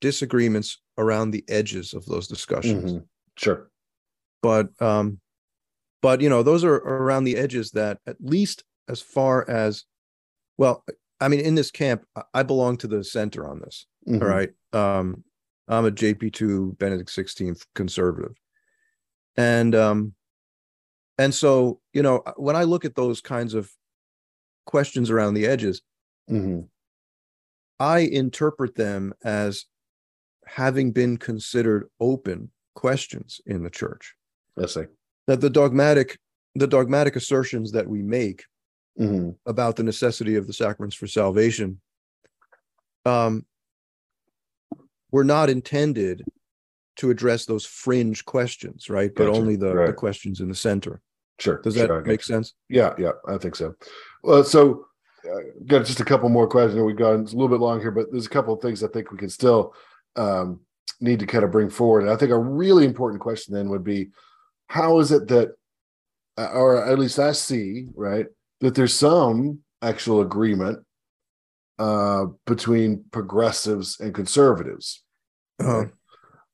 [0.00, 3.04] disagreements around the edges of those discussions, Mhm.
[3.36, 3.70] Sure.
[4.42, 5.20] but um,
[6.02, 9.84] but you know those are around the edges that at least as far as
[10.58, 10.84] well
[11.20, 12.04] i mean in this camp
[12.34, 14.20] I- belong to the center on this Mhm.
[14.22, 15.24] all right um
[15.68, 18.34] i'm a jp2 benedict 16th conservative
[19.36, 20.14] and um
[21.18, 23.70] and so you know when i look at those kinds of
[24.66, 25.80] questions around the edges
[26.30, 26.68] Mhm.
[27.84, 29.66] I interpret them as
[30.46, 34.14] having been considered open questions in the church
[34.58, 34.84] I see.
[35.26, 36.18] that the dogmatic
[36.54, 38.44] the dogmatic assertions that we make
[38.98, 39.36] Mhm.
[39.44, 41.80] about the necessity of the sacraments for salvation
[43.04, 43.44] um,
[45.10, 46.24] were not intended
[46.96, 49.12] to address those fringe questions, right?
[49.14, 49.38] But Gotcha.
[49.40, 51.00] only the, the questions in the center.
[51.40, 51.58] Sure.
[51.60, 52.24] Does that got make you.
[52.34, 52.54] sense?
[52.68, 53.74] Yeah, yeah, I think so.
[54.22, 54.76] Well, so uh,
[55.66, 56.82] got just a couple more questions.
[56.82, 58.88] We've gone it's a little bit long here, but there's a couple of things I
[58.88, 59.74] think we can still
[60.16, 60.60] um,
[61.00, 62.02] need to kind of bring forward.
[62.02, 64.10] And I think a really important question then would be,
[64.68, 65.54] how is it that,
[66.36, 68.26] uh, or at least I see, right,
[68.60, 70.84] that there's some actual agreement
[71.78, 75.02] uh, between progressives and conservatives.
[75.62, 75.90] Uh, right?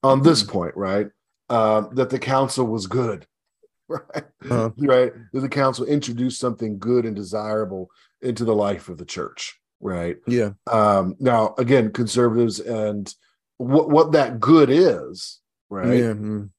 [0.02, 1.08] on this point, right?
[1.48, 3.26] Uh, that the council was good,
[3.88, 4.24] right?
[4.42, 4.70] Uh-huh.
[4.78, 5.12] Right.
[5.32, 7.90] That the council introduced something good and desirable
[8.22, 10.16] into the life of the church, right?
[10.26, 10.50] Yeah.
[10.70, 13.12] Um, now, again, conservatives and
[13.58, 15.98] what what that good is, right?
[15.98, 16.12] Yeah.
[16.14, 16.50] mm,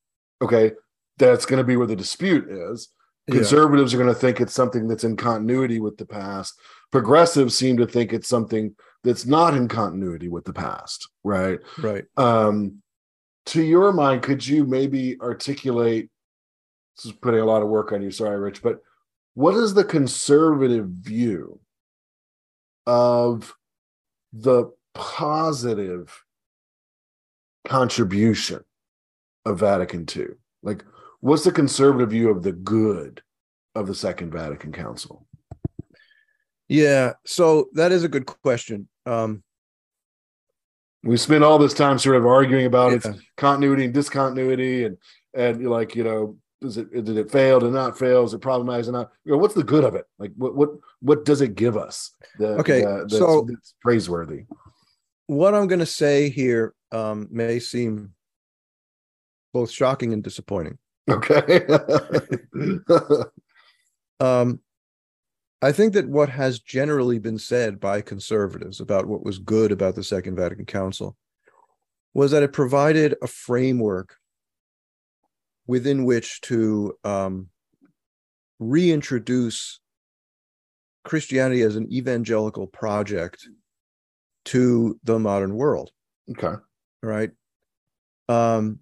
[0.42, 0.72] Okay,
[1.18, 2.90] that's going to be where the dispute is.
[3.28, 3.36] yeah.
[3.36, 6.54] Conservatives are going to think it's something that's in continuity with the past.
[6.92, 11.60] Progressives seem to think it's something that's not in continuity with the past, right?
[11.78, 12.06] Right.
[12.18, 12.82] Um,
[13.48, 16.10] to your mind, could you maybe articulate?
[16.98, 18.12] This is putting a lot of work on you.
[18.12, 18.82] Sorry, Rich, but
[19.34, 21.60] what is the conservative view
[22.86, 23.54] of
[24.34, 26.24] the positive
[27.66, 28.64] contribution
[29.46, 30.26] of Vatican II?
[30.64, 30.84] Like,
[31.20, 33.22] what's the conservative view of the good
[33.76, 35.26] of the Second Vatican Council?
[36.68, 37.14] Yeah.
[37.26, 38.88] So that is a good question.
[39.06, 39.44] Um,
[41.04, 44.98] We spend all this time sort of arguing about its continuity and discontinuity, and
[45.34, 47.60] and like, you know, does it did it fail?
[47.60, 48.24] Did it not fail?
[48.24, 49.12] Is it problematic or not?
[49.26, 50.06] You know, what's the good of it?
[50.20, 50.70] Like, what what
[51.02, 52.12] what does it give us?
[52.38, 54.46] The, Okay, the- that's, so- that's praiseworthy.
[55.28, 58.14] what I'm going to say here um, may seem
[59.54, 60.78] both shocking and disappointing.
[61.10, 61.66] Okay.
[64.20, 64.60] Um,
[65.64, 69.96] I think that what has generally been said by conservatives about what was good about
[69.96, 71.18] the Second Vatican Council
[72.14, 74.18] was that it provided a framework
[75.68, 77.48] within which to um,
[78.60, 79.80] reintroduce
[81.04, 83.48] Christianity as an evangelical project
[84.46, 85.92] to the modern world
[86.32, 86.56] okay.
[87.02, 87.32] right?
[88.30, 88.80] Um,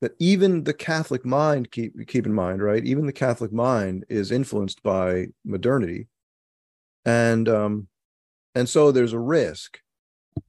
[0.00, 2.84] that even the Catholic mind keep keep in mind, right?
[2.84, 6.08] Even the Catholic mind is influenced by modernity,
[7.04, 7.88] and um,
[8.54, 9.78] and so there's a risk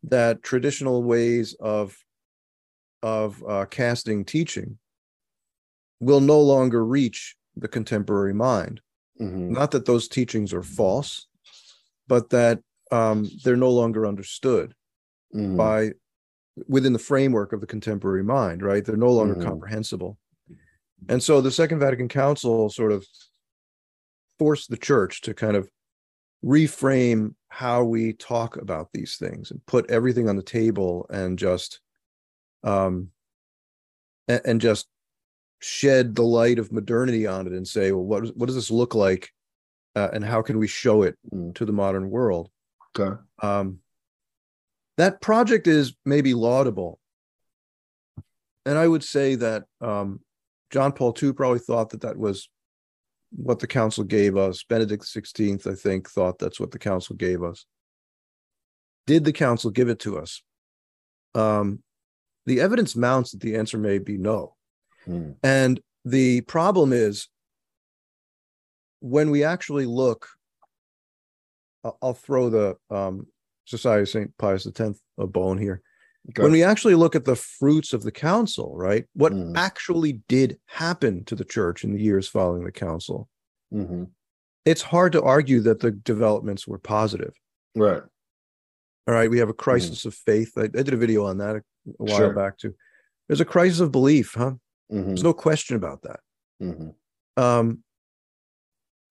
[0.04, 1.98] that traditional ways of
[3.04, 4.78] of uh, casting teaching
[6.02, 8.82] will no longer reach the contemporary mind.
[9.22, 9.50] Mhm.
[9.52, 11.28] Not that those teachings are false,
[12.08, 14.76] but that um, they're no longer understood
[15.34, 15.56] Mhm.
[15.56, 15.94] by
[16.68, 18.84] within the framework of the contemporary mind, right?
[18.84, 19.44] They're no longer Mhm.
[19.44, 20.18] comprehensible.
[21.08, 23.08] And so the Second Vatican Council sort of
[24.38, 25.72] forced the church to kind of
[26.44, 31.80] reframe how we talk about these things and put everything on the table and just
[32.64, 33.12] um
[34.28, 34.88] and, and just
[35.62, 38.96] shed the light of modernity on it and say well what, what does this look
[38.96, 39.30] like
[39.96, 41.54] uh, and how can we show it Mm.
[41.56, 42.50] to the modern world
[42.98, 43.16] Okay.
[43.42, 43.80] um,
[44.98, 47.00] that project is maybe laudable.
[48.66, 50.20] And I would say that um,
[50.70, 52.50] John Paul II probably thought that that was
[53.32, 54.64] what the council gave us.
[54.64, 57.66] Benedict XVI, I think, thought that's what the council gave us.
[59.08, 60.44] Did the council give it to us?
[61.34, 61.82] Um,
[62.46, 64.56] the evidence mounts that the answer may be no.
[65.08, 65.36] Mm.
[65.44, 67.28] And the problem is
[69.00, 70.28] when we actually look,
[72.02, 73.26] I'll, throw the um,
[73.66, 74.38] Society of St.
[74.38, 75.82] Pius X a bone here.
[76.38, 79.06] When we actually look at the fruits of the council, right?
[79.14, 79.58] What Mhm.
[79.58, 83.28] actually did happen to the church in the years following the council,
[83.74, 84.12] Mhm.
[84.66, 87.34] it's hard to argue that the developments were positive.
[87.76, 88.04] Right.
[89.08, 89.32] All right.
[89.32, 90.52] We have a crisis of faith.
[90.56, 91.60] I, I did a video on that a,
[92.00, 92.34] a while Sure.
[92.34, 92.76] back too.
[93.28, 94.56] There's a crisis of belief, huh?
[94.92, 95.06] Mhm.
[95.08, 96.20] There's no question about that.
[96.62, 96.94] Mhm.
[97.38, 97.84] um,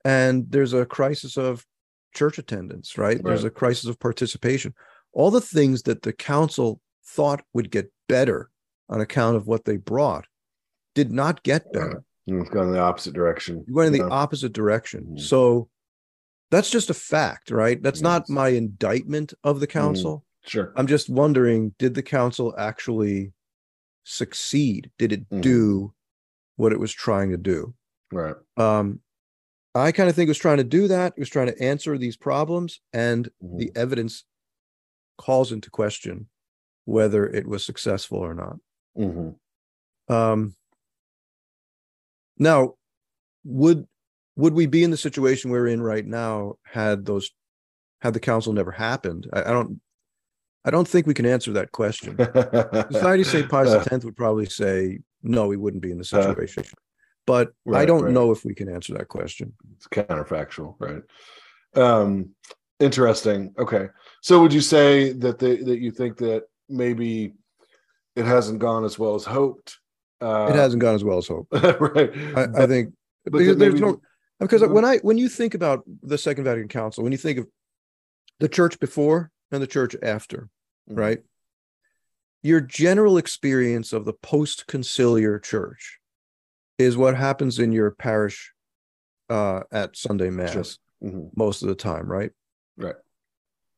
[0.05, 1.66] and there's a crisis of
[2.14, 3.22] church attendance right?
[3.24, 4.72] there's a crisis of participation
[5.12, 8.51] all the things that the council thought would get better
[8.89, 10.26] on account of what they brought
[10.95, 13.64] did not get better Mm, It's gone in the opposite direction.
[13.66, 15.20] you went in the opposite direction Mhm.
[15.20, 15.68] so
[16.51, 20.72] that's just a fact right that's not my indictment of the council Sure.
[20.76, 23.33] i'm just wondering did the council actually
[24.05, 25.42] succeed did it Mhm.
[25.42, 25.94] do
[26.57, 27.74] what it was trying to do
[28.12, 28.36] Right.
[28.57, 29.01] um
[29.74, 31.96] i kind of think it was trying to do that it was trying to answer
[31.98, 33.59] these problems and Mhm.
[33.59, 34.24] the evidence
[35.18, 36.28] calls into question
[36.86, 38.57] whether it was successful or not
[38.96, 39.36] Mhm.
[40.09, 40.55] um
[42.38, 42.74] now
[43.44, 43.86] would
[44.36, 47.30] would we be in the situation we're in right now had those
[48.01, 49.80] had the council never happened i, I don't
[50.64, 52.16] i don't think we can answer that question
[52.92, 56.64] society st pius x would probably say no we wouldn't be in the Uh, situation
[57.26, 58.12] but i don't right.
[58.12, 61.02] know if we can answer that question it's counterfactual, right?
[61.76, 62.30] Um,
[62.80, 63.54] interesting.
[63.58, 63.88] Okay,
[64.22, 67.34] so would you say that the, that you think that maybe
[68.16, 69.78] it hasn't gone as well as hoped?
[70.20, 71.52] Uh, it hasn't gone as well as hoped
[71.94, 72.11] right.
[72.36, 72.92] I, I think
[73.24, 74.00] but because there's no
[74.40, 74.72] because Mhm.
[74.72, 77.46] when I when you think about the Second Vatican Council, when you think of
[78.40, 80.48] the church before and the church after,
[80.88, 80.96] Mhm.
[80.98, 81.22] right?
[82.42, 86.01] your general experience of the post conciliar church
[86.78, 88.55] is what happens in your parish
[89.28, 90.53] uh, at Sunday Mass
[91.03, 91.11] Sure.
[91.11, 91.30] Mhm.
[91.36, 92.32] most of the time, right?
[92.78, 92.96] Right.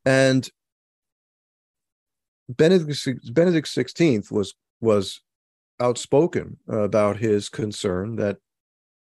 [0.05, 0.49] And
[2.49, 5.21] Benedict Benedict Sixteenth was was
[5.81, 8.39] outspoken about his concern that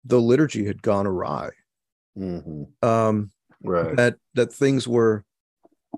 [0.05, 1.51] the liturgy had gone awry.
[2.19, 2.67] Mhm.
[2.85, 3.33] Um,
[3.63, 3.97] Right.
[3.97, 5.25] that that things were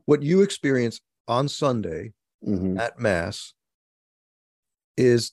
[0.06, 2.12] what you experience on Sunday
[2.46, 2.78] Mhm.
[2.78, 3.52] at mass
[4.96, 5.32] is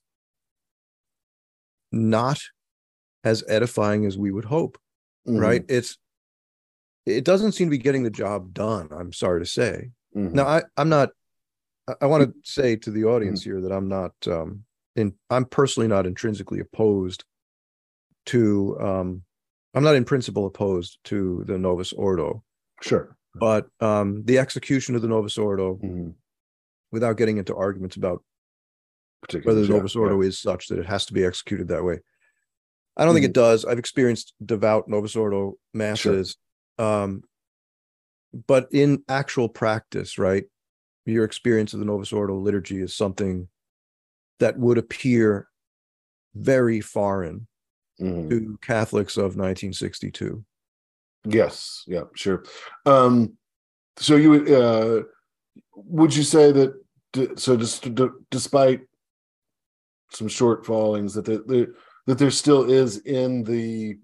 [1.92, 2.40] not
[3.24, 4.78] as edifying as we would hope
[5.26, 5.40] Mhm.
[5.40, 5.98] right it's
[7.06, 10.34] it doesn't seem to be getting the job done i'm sorry to say Mhm.
[10.34, 11.10] now i i'm not
[11.88, 13.50] i, I want to say to the audience Mm-hmm.
[13.52, 17.24] here that i'm not um in i'm personally not intrinsically opposed
[18.28, 19.24] to um
[19.74, 22.44] i'm not in principle opposed to the novus ordo
[22.82, 23.17] Sure.
[23.40, 26.14] But um the execution of the novus ordo Mhm.
[26.92, 28.24] without getting into arguments about
[29.22, 30.02] Particular- whether the yeah, Novus yeah.
[30.02, 32.00] Ordo is such that it has to be executed that way.
[32.96, 33.32] I don't think Mm-hmm.
[33.32, 33.66] it does.
[33.66, 36.38] I've experienced devout Novus Ordo masses.
[36.78, 37.24] Um,
[38.46, 40.46] but in actual practice, right,
[41.06, 43.50] your experience of the Novus Ordo liturgy is something
[44.40, 45.50] that would appear
[46.36, 47.48] very foreign
[48.00, 48.30] Mhm.
[48.30, 50.46] to Catholics of 1962.
[51.28, 51.84] Yes.
[51.88, 52.04] Yeah.
[52.16, 52.44] Sure.
[52.86, 53.34] Um,
[53.98, 55.02] so you would uh,
[55.76, 56.74] would you say that
[57.14, 58.82] d- so just d- despite
[60.12, 61.68] some shortfallings that there, there
[62.06, 63.98] that there still is in the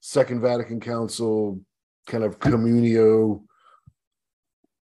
[0.00, 1.60] Second Vatican Council
[2.06, 3.42] kind of communio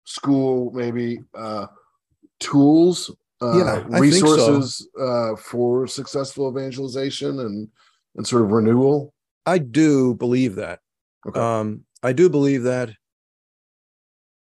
[0.05, 1.67] school maybe uh,
[2.41, 3.11] tools
[3.43, 4.01] uh, Yeah, think so.
[4.01, 7.69] resources uh, for successful evangelization and
[8.17, 9.13] and sort of renewal
[9.47, 10.81] I do believe that.
[11.29, 12.91] Okay Um, I do believe that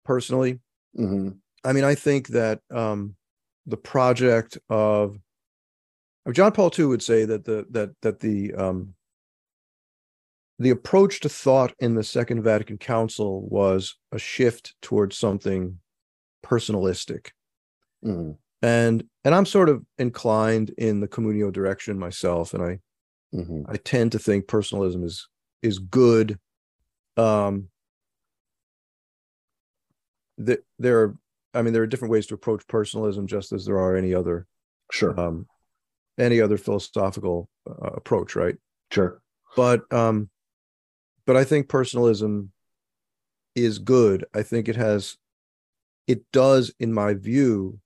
[0.05, 0.61] personally.
[0.97, 1.41] Mhm.
[1.65, 3.17] I mean, I think that um,
[3.67, 5.19] the project of
[6.33, 8.95] John Paul II would say that the that that the um,
[10.59, 15.79] the approach to thought in the Second Vatican Council was a shift towards something
[16.45, 17.31] personalistic,
[18.03, 18.39] Mhm.
[18.63, 22.81] and and I'm sort of inclined in the communio direction myself, and I
[23.33, 23.69] Mhm.
[23.69, 25.29] I tend to think personalism is
[25.63, 26.39] is good.
[27.19, 27.69] Um,
[30.39, 31.15] that there are,
[31.53, 34.47] I mean, there are different ways to approach personalism, just as there are any other
[34.93, 35.47] sure um,
[36.19, 38.57] any other philosophical uh, approach, right?
[38.93, 39.21] sure
[39.57, 40.31] But um,
[41.27, 42.53] but I think personalism
[43.55, 44.25] is good.
[44.35, 45.17] I think it has,
[46.07, 47.81] it does, in my view,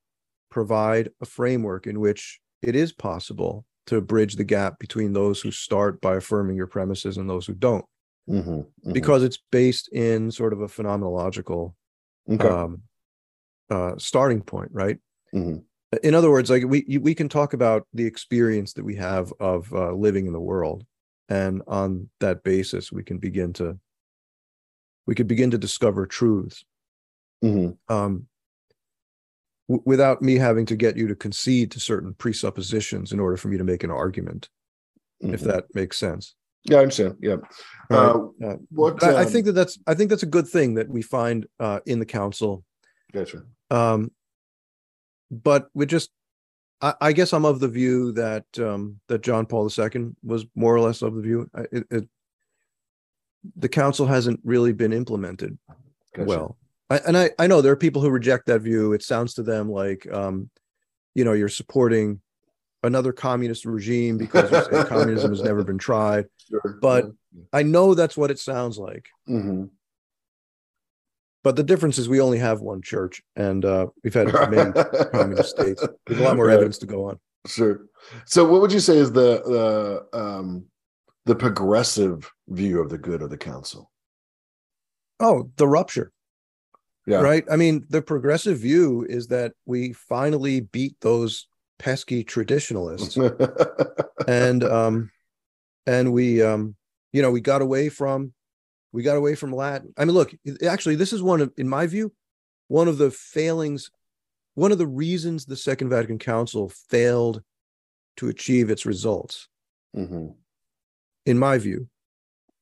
[0.50, 5.50] provide a framework in which it is possible to bridge the gap between those who
[5.50, 7.84] start by affirming your premises and those who don't,
[8.28, 8.66] Mhm.
[8.84, 8.92] Mhm.
[8.94, 11.74] because it's based in sort of a phenomenological
[12.30, 12.82] okay um,
[13.70, 14.98] uh, starting point, right?
[15.34, 15.64] Mhm.
[16.02, 19.72] In other words, like we we can talk about the experience that we have of
[19.72, 20.86] uh, living in the world,
[21.28, 23.78] and on that basis, we can begin to
[25.06, 26.64] we could begin to discover truths
[27.42, 27.76] Mhm.
[27.88, 28.28] um,
[29.68, 33.48] w- without me having to get you to concede to certain presuppositions in order for
[33.48, 34.48] me to make an argument,
[35.20, 35.46] if Mhm.
[35.48, 36.34] that makes sense.
[36.64, 37.16] Yeah I understand.
[37.20, 37.36] Yeah.
[37.90, 40.74] Uh, Uh, what But I, um, think that that's I think that's a good thing
[40.74, 42.64] that we find uh, in the council.
[43.12, 43.42] Gotcha.
[43.70, 44.10] Um
[45.32, 46.10] but we just
[46.82, 50.74] I, I guess i'm of the view that um that john paul ii was more
[50.74, 51.50] or less of the view.
[51.72, 52.08] It, it,
[53.56, 55.58] the council hasn't really been implemented
[56.14, 56.28] gotcha.
[56.28, 56.56] well.
[56.90, 58.92] I, and i i know there are people who reject that view.
[58.92, 60.50] It sounds to them like um
[61.14, 62.20] you know you're supporting
[62.82, 64.50] another communist regime because
[64.88, 67.06] communism has never been tried sure but-
[67.52, 69.70] i know that's what it sounds like Mhm.
[71.42, 74.72] but the difference is we only have one church and uh we've had many
[75.12, 76.54] communist states there's a lot more Right.
[76.54, 77.86] evidence to go on Sure.
[78.24, 79.42] So, what would you say is the
[80.12, 80.66] the um,
[81.26, 83.90] the progressive view of the good of the council?
[85.18, 86.12] Oh, the rupture.
[87.04, 87.20] Yeah.
[87.20, 87.44] Right.
[87.50, 91.48] I mean, the progressive view is that we finally beat those
[91.80, 93.16] pesky traditionalists
[94.28, 95.10] and um
[95.86, 96.76] and we um
[97.12, 98.32] you know we got away from
[98.92, 99.94] we got away from Latin.
[99.96, 102.12] I mean, look, actually, this is one of in my view,
[102.68, 103.90] one of the failings,
[104.54, 107.42] one of the reasons the Second Vatican Council failed
[108.18, 109.48] to achieve its results,
[109.96, 110.34] Mhm.
[111.24, 111.88] in my view,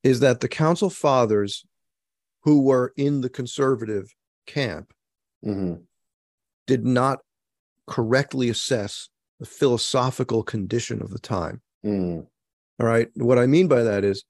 [0.03, 1.65] is that the council fathers
[2.43, 4.15] who were in the conservative
[4.45, 4.93] camp
[5.43, 5.83] Mhm.
[6.65, 7.19] did not
[7.87, 9.09] correctly assess
[9.39, 11.61] the philosophical condition of the time.
[11.83, 12.27] Mhm.
[12.81, 13.09] All right.
[13.13, 14.23] What I mean by that is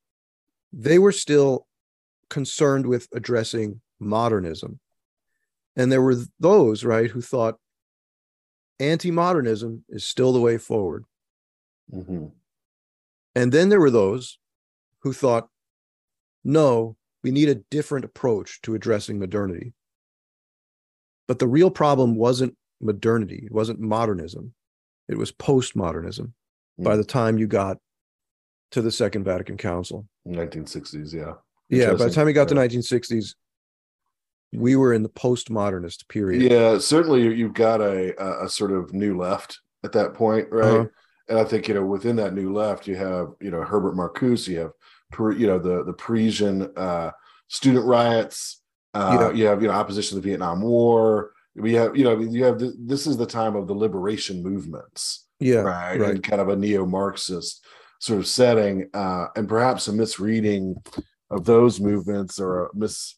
[0.74, 1.66] they were still
[2.30, 4.78] concerned with addressing modernism.
[5.78, 7.56] And there were those, right, who thought
[8.82, 11.06] anti-modernism is still the way forward.
[11.90, 12.26] hmm
[13.36, 14.38] And then there were those
[15.04, 15.48] who thought,
[16.44, 19.72] no, we need a different approach to addressing modernity.
[21.26, 24.54] But the real problem wasn't modernity, it wasn't modernism,
[25.08, 26.34] it was postmodernism
[26.78, 26.98] by Mm.
[26.98, 27.78] the time you got
[28.72, 30.08] to the Second Vatican Council.
[30.28, 31.34] 1960s, yeah.
[31.70, 32.62] Yeah, by the time we got to Yeah.
[32.68, 33.36] 1960s,
[34.54, 36.42] we were in the postmodernist period.
[36.52, 40.66] Yeah, certainly you- you've got a, a sort of new left at that point, right?
[40.82, 40.86] Uh-huh.
[41.30, 44.48] And I think you know within that new left, you have you know Herbert Marcuse,
[44.50, 44.72] you have
[45.40, 47.12] you know the the Parisian uh,
[47.48, 48.62] student riots,
[48.94, 49.32] uh, Yeah.
[49.32, 51.32] you have you know opposition to the Vietnam War.
[51.56, 55.28] We have you know you have the, this is the time of the liberation movements,
[55.40, 55.98] Yeah, right?
[56.00, 56.16] right.
[56.16, 57.66] In kind of a neo-Marxist
[58.02, 60.76] sort of setting, uh, and perhaps a misreading
[61.30, 63.16] of those movements or a mis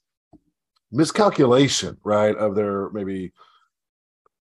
[0.91, 3.31] miscalculation, right, of their maybe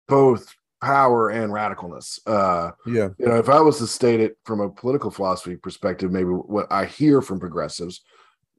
[0.08, 0.52] both
[0.82, 2.18] power and radicalness.
[2.26, 6.10] Uh, yeah, you know, if I was to state it from a political philosophy perspective,
[6.10, 8.02] maybe what I hear from progressives,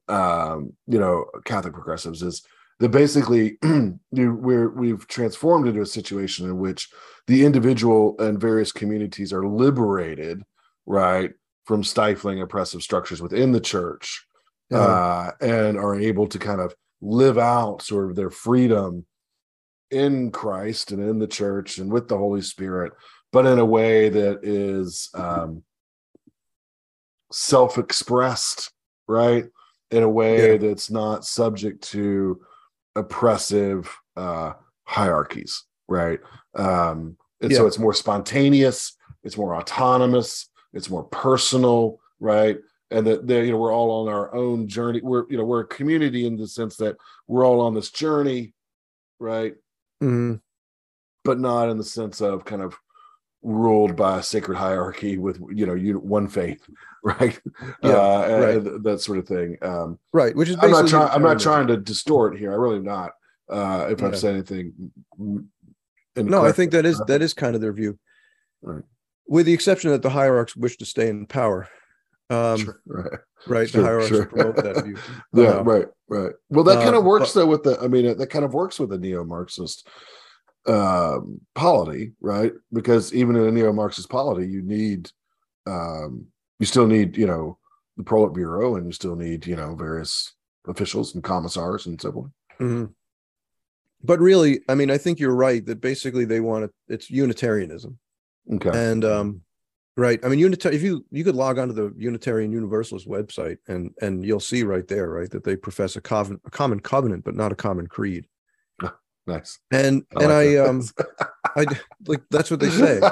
[0.08, 2.42] um, you know, Catholic progressives is
[2.80, 3.58] that basically
[4.10, 6.88] we're we've transformed into a situation in which
[7.26, 10.42] the individual and various communities are liberated,
[10.86, 11.34] right,
[11.68, 14.26] from stifling oppressive structures within the church,
[14.72, 19.04] uh, uh, and are able to kind of live out sort of their freedom
[19.90, 22.94] in Christ and in the church and with the Holy Spirit,
[23.32, 25.62] but in a way that is um,
[27.30, 28.72] self expressed,
[29.06, 29.44] right?
[29.90, 30.56] In a way Yeah.
[30.56, 32.40] that's not subject to
[32.96, 34.54] oppressive uh,
[34.84, 36.20] hierarchies, right?
[36.54, 42.58] Um, and so it's more spontaneous, it's more autonomous, it's more personal, right?
[42.90, 45.60] and that they you know we're all on our own journey we're you know we're
[45.60, 46.96] a community in the sense that
[47.26, 48.54] we're all on this journey
[49.20, 49.56] right
[50.02, 50.40] mhm,
[51.22, 52.74] but not in the sense of kind of
[53.42, 56.66] ruled by a sacred hierarchy with you know you one faith
[57.04, 57.38] right
[57.82, 58.82] Yeah, uh right.
[58.84, 60.34] that sort of thing um right.
[60.34, 63.10] Which is i'm not trying i'm not trying to distort here i really am not
[63.50, 64.90] uh if i've said anything
[66.16, 67.98] No, I think that is that is kind of their view,
[68.62, 68.82] Right.
[69.28, 71.68] With the exception that the hierarchs wish to stay in power.
[72.30, 74.26] Um, Sure, right Right, Sure, the hierarchs sure.
[74.26, 74.96] promote that view.
[75.32, 76.32] Yeah, Uh, right, right.
[76.50, 77.78] Well, that kind uh, of works but- though with the.
[77.80, 79.86] I mean, that kind of works with the neo-Marxist
[80.66, 82.52] um, polity, right?
[82.72, 85.10] Because even in a neo-Marxist polity, you need,
[85.66, 86.26] um,
[86.58, 87.58] you still need, you know,
[87.96, 90.34] the Politburo, and you still need, you know, various
[90.66, 92.30] officials and commissars and so forth.
[92.60, 92.92] Mhm.
[94.02, 96.70] But really, I mean, I think you're right that basically they want it.
[96.88, 97.98] It's Unitarianism,
[98.54, 98.70] Okay.
[98.72, 99.42] and um,
[99.96, 100.18] right.
[100.24, 100.74] I mean, unitary.
[100.76, 104.86] If you you could log onto the Unitarian Universalist website, and and you'll see right
[104.88, 108.26] there, right, that they profess a covenant, a common covenant, but not a common creed.
[109.26, 109.58] nice.
[109.70, 110.82] And I and like I um,
[111.56, 113.00] I like that's what they say.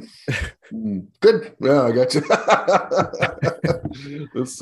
[0.72, 1.56] Mm, Good.
[1.60, 2.22] Yeah, I got you.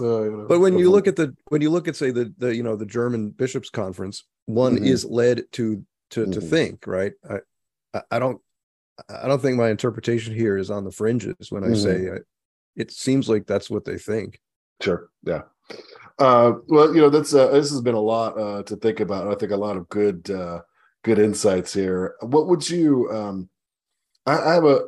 [0.00, 2.32] Uh, you know, But when you look at the when you look at say the
[2.38, 4.86] the you know the German bishops conference, one Mhm.
[4.86, 6.50] is led to to to Mhm.
[6.50, 7.12] think right.
[7.28, 8.40] I- I don't
[9.08, 12.16] I don't think my interpretation here is on the fringes when I say I,
[12.76, 14.40] it seems like that's what they think.
[14.80, 15.10] Sure.
[15.24, 15.42] Yeah.
[16.18, 19.28] Uh, well, you know, that's uh, this has been a lot uh, to think about.
[19.28, 20.60] I think a lot of good uh,
[21.04, 22.14] good insights here.
[22.20, 23.10] What would you?
[23.12, 23.48] Um,
[24.26, 24.80] I, I have a,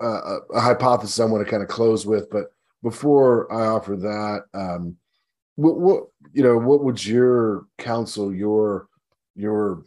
[0.00, 0.06] a
[0.54, 4.96] a hypothesis I want to kind of close with, but before I offer that, um,
[5.56, 8.88] what what you know, what would your counsel, your
[9.34, 9.82] your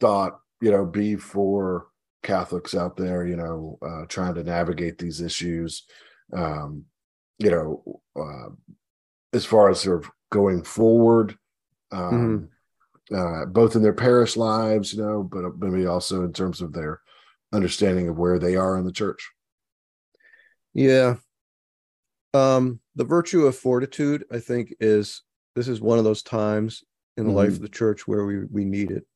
[0.00, 1.87] thought, you know, be for
[2.22, 5.84] Catholics out there, you know, uh, trying to navigate these issues?
[6.32, 6.84] Um,
[7.38, 8.50] you know, uh,
[9.32, 11.36] as far as sort of going forward,
[11.92, 12.48] um,
[13.14, 17.00] uh, both in their parish lives, you know, but maybe also in terms of their
[17.52, 19.30] understanding of where they are in the church.
[20.74, 21.16] Yeah.
[22.34, 25.22] Um, the virtue of fortitude, I think, is
[25.54, 26.84] this is one of those times
[27.16, 27.56] in the life Mhm.
[27.56, 29.06] of the church where we we need it.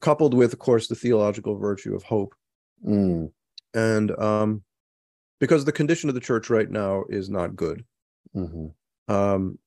[0.00, 2.34] Coupled with, of course, the theological virtue of hope.
[2.86, 3.32] Mm,
[3.74, 4.62] and um
[5.40, 7.84] because the condition of the church right now is not good.
[8.36, 8.72] Mhm,
[9.08, 9.58] um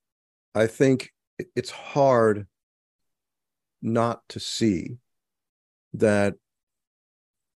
[0.55, 1.13] i think
[1.55, 2.45] it's hard
[3.81, 4.97] not to see
[5.93, 6.35] that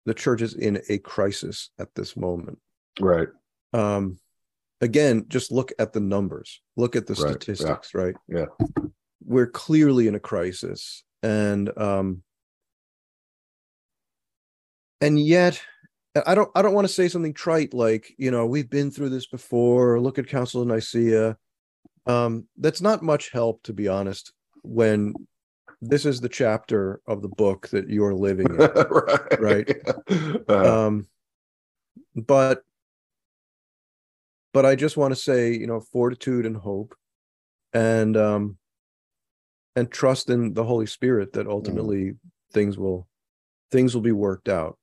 [0.05, 2.57] the church is in a crisis at this moment.
[2.99, 3.27] Right.
[3.73, 4.17] um
[4.81, 6.61] again just look at the numbers.
[6.77, 8.15] Look at the Right, yeah, statistics right?
[8.27, 8.45] Yeah.
[9.23, 11.03] we're clearly in a crisis.
[11.21, 12.23] And um
[15.03, 15.61] and yet
[16.25, 19.09] i don't i don't want to say something trite like you know we've been through
[19.09, 21.37] this before look at council of nicaea
[22.07, 24.31] um that's not much help to be honest
[24.63, 25.13] when
[25.81, 28.55] this is the chapter of the book that you're living in.
[28.89, 29.39] right.
[29.39, 29.77] Right.
[30.49, 31.07] Uh, um
[32.15, 32.61] but
[34.53, 36.95] but i just want to say you know fortitude and hope
[37.73, 38.57] and um
[39.75, 42.13] and trust in the holy spirit that ultimately
[42.51, 43.07] things will
[43.71, 44.77] things will be worked out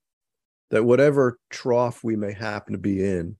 [0.71, 3.35] that whatever trough we may happen to be in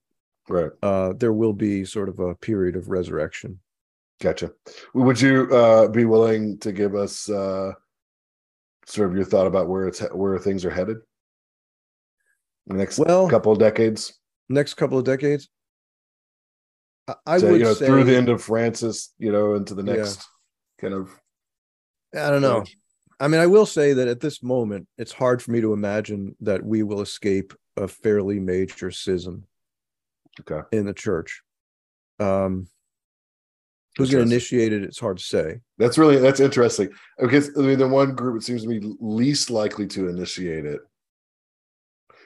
[0.48, 0.70] right.
[0.82, 3.58] uh there will be sort of a period of resurrection
[4.20, 4.52] Gotcha.
[4.94, 7.72] Would you uh, be willing to give us uh,
[8.86, 10.98] sort of your thought about where it's where things are headed?
[12.68, 14.16] The next Well- couple of decades.
[14.48, 15.48] next couple of decades
[17.08, 19.74] i, I so, would you know, say through the end of Francis, you know, into
[19.74, 19.94] the Yeah.
[19.96, 20.24] next
[20.80, 21.10] kind of
[22.14, 22.62] i don't know
[23.22, 26.34] I mean, I will say that at this moment, it's hard for me to imagine
[26.40, 29.44] that we will escape a fairly major schism
[30.40, 30.62] Okay.
[30.76, 31.40] in the church.
[32.18, 32.66] Um,
[33.96, 34.82] who's going to initiate it?
[34.82, 35.60] It's hard to say.
[35.78, 36.88] That's really that's interesting.
[37.16, 40.80] Because I mean, the one group it seems to be least likely to initiate it.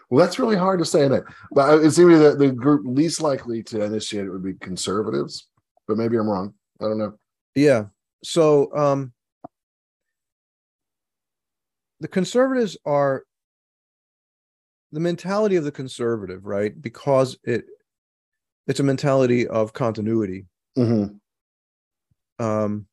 [0.08, 1.24] Well, that's really hard to say, that.
[1.52, 4.54] But it seems to me that the group least likely to initiate it would be
[4.54, 5.46] conservatives.
[5.86, 6.54] But maybe I'm wrong.
[6.80, 7.18] I don't know.
[7.54, 7.86] Yeah.
[8.22, 9.12] So um,
[12.00, 13.24] the conservatives are
[14.92, 16.80] the mentality of the conservative, right?
[16.80, 17.64] Because it
[18.66, 20.46] it's a mentality of continuity.
[20.76, 21.20] Mhm.
[22.38, 22.86] um,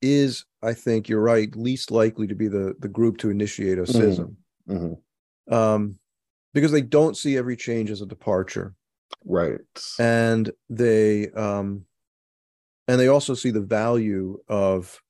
[0.00, 3.82] is I think you're right, least likely to be the the group to initiate a
[3.82, 3.88] Mhm.
[3.88, 4.36] schism,
[4.68, 5.02] Mhm.
[5.50, 5.98] um,
[6.54, 8.74] because they don't see every change as a departure,
[9.24, 9.60] Right.
[9.98, 11.84] and they um,
[12.86, 15.02] and they also see the value of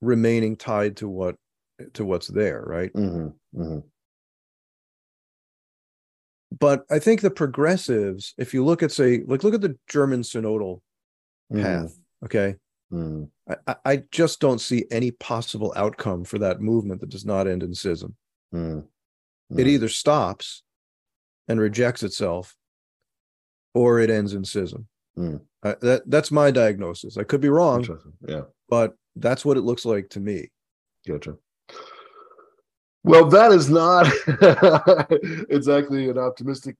[0.00, 1.36] remaining tied to what
[1.94, 2.92] to what's there, right?
[2.92, 3.34] Mhm.
[3.54, 3.82] Mhm.
[6.58, 10.22] But I think the progressives, if you look at say, like look at the German
[10.22, 10.80] synodal
[11.52, 11.62] Mhm.
[11.62, 12.56] path, okay,
[12.90, 13.30] Mhm.
[13.66, 17.62] I, I- just don't see any possible outcome for that movement that does not end
[17.62, 18.16] in schism.
[18.54, 18.88] Mhm.
[19.50, 19.66] It Mhm.
[19.66, 20.62] either stops
[21.48, 22.56] and rejects itself,
[23.74, 24.88] or it ends in schism.
[25.62, 27.16] Uh, that that's my diagnosis.
[27.16, 27.84] I could be wrong,
[28.26, 28.44] Yeah.
[28.68, 30.50] but that's what it looks like to me.
[31.06, 31.36] Gotcha.
[33.04, 34.06] Well, that is not
[35.50, 36.76] exactly an optimistic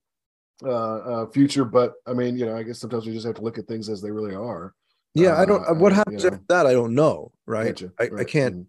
[0.63, 3.41] uh, uh, future, but I mean, you know, I guess sometimes we just have to
[3.41, 4.73] look at things as they really are.
[5.15, 5.63] Yeah, I don't.
[5.67, 6.35] Uh, what uh, happens you know.
[6.35, 6.65] after that?
[6.67, 7.31] I don't know.
[7.47, 7.67] Right?
[7.67, 7.91] Gotcha.
[7.99, 8.67] I, I can't.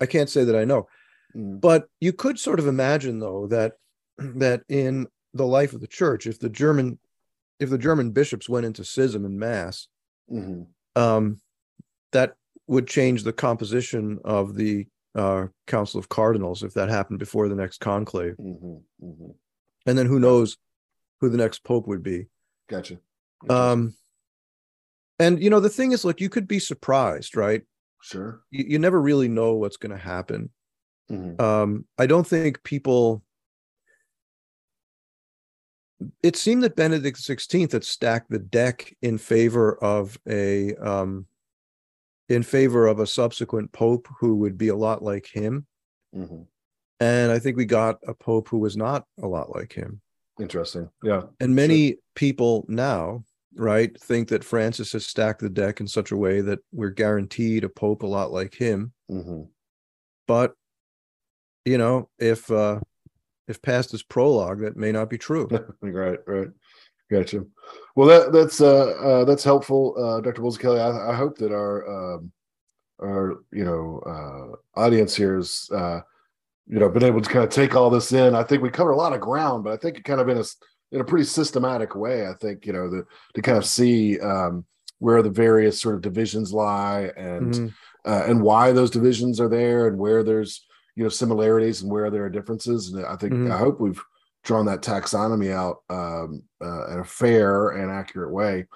[0.00, 0.88] I can't say that I know.
[1.36, 1.54] Mm.
[1.54, 1.60] Mm.
[1.60, 3.74] But you could sort of imagine, though, that
[4.18, 6.98] that in the life of the church, if the German,
[7.60, 9.88] if the German bishops went into schism in mass,
[10.30, 10.66] Mhm.
[10.96, 11.40] um,
[12.12, 12.34] that
[12.68, 17.54] would change the composition of the uh, Council of Cardinals if that happened before the
[17.56, 18.36] next conclave.
[18.38, 18.82] Mhm.
[19.02, 19.34] Mhm.
[19.86, 20.58] And then who knows
[21.20, 22.26] who the next pope would be.
[22.68, 23.00] Gotcha.
[23.48, 23.94] Um,
[25.18, 27.62] and you know the thing is, like you could be surprised, right?
[28.00, 28.42] sure.
[28.52, 30.50] You, you never really know what's going to happen.
[31.10, 31.40] Mhm.
[31.40, 33.24] Um, I don't think people.
[36.22, 41.26] It seemed that Benedict XVI had stacked the deck in favor of a um,
[42.28, 45.66] in favor of a subsequent pope who would be a lot like him.
[46.14, 46.46] Mhm.
[47.00, 50.00] And I think we got a pope who was not a lot like him.
[50.40, 50.90] Interesting.
[51.02, 51.22] Yeah.
[51.40, 53.24] And many people now,
[53.54, 57.64] right, think that Francis has stacked the deck in such a way that we're guaranteed
[57.64, 58.92] a pope a lot like him.
[59.08, 59.42] hmm
[60.26, 60.54] But
[61.64, 62.80] you know, if uh
[63.46, 65.48] if past is prologue, that may not be true.
[65.82, 66.18] right.
[66.26, 66.48] Right.
[67.10, 67.44] Gotcha.
[67.98, 70.40] Well, that that's uh, uh that's helpful, uh, Dr.
[70.40, 70.78] Wilson Kelly.
[70.78, 72.30] I, I hope that our um,
[73.02, 76.02] our you know uh, audience here is uh,
[76.68, 78.36] you know been able to kind of take all this in.
[78.36, 80.38] I think we covered a lot of ground, but I think it kind of in
[80.38, 80.44] a
[80.92, 82.28] in a pretty systematic way.
[82.28, 83.04] I think you know the
[83.34, 84.64] to kind of see um,
[85.00, 87.72] where the various sort of divisions lie and Mhm.
[88.06, 90.64] uh, and why those divisions are there and where there's
[90.94, 92.92] you know similarities and where there are differences.
[92.92, 93.50] And I think Mhm.
[93.50, 94.00] I hope we've
[94.44, 98.66] drawn that taxonomy out um, uh, in a fair and accurate way.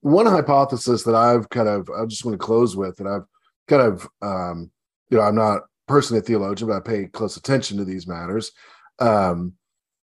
[0.00, 3.26] One hypothesis that I've kind of I just want to close with that I've
[3.68, 4.70] kind of um,
[5.10, 8.52] you know I'm not personally a theologian, but I pay close attention to these matters.
[8.98, 9.54] Um,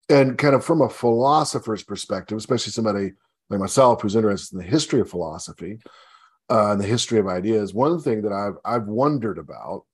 [0.08, 3.12] and kind of from a philosopher's perspective, especially somebody
[3.48, 5.78] like myself who's interested in the history of philosophy
[6.50, 9.84] uh, and the history of ideas, one thing that I've I've wondered about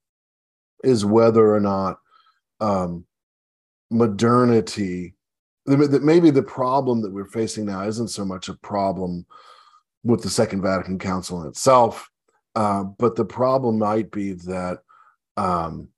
[0.84, 1.98] is whether or not
[2.60, 3.06] um,
[3.90, 5.14] modernity
[5.66, 9.26] that maybe the problem that we're facing now isn't so much a problem
[10.04, 12.08] with the Second Vatican Council in itself,
[12.54, 14.78] uh, but the problem might be that
[15.36, 15.88] um,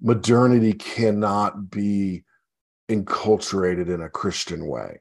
[0.00, 2.24] modernity cannot be
[2.88, 5.00] enculturated in a Christian way,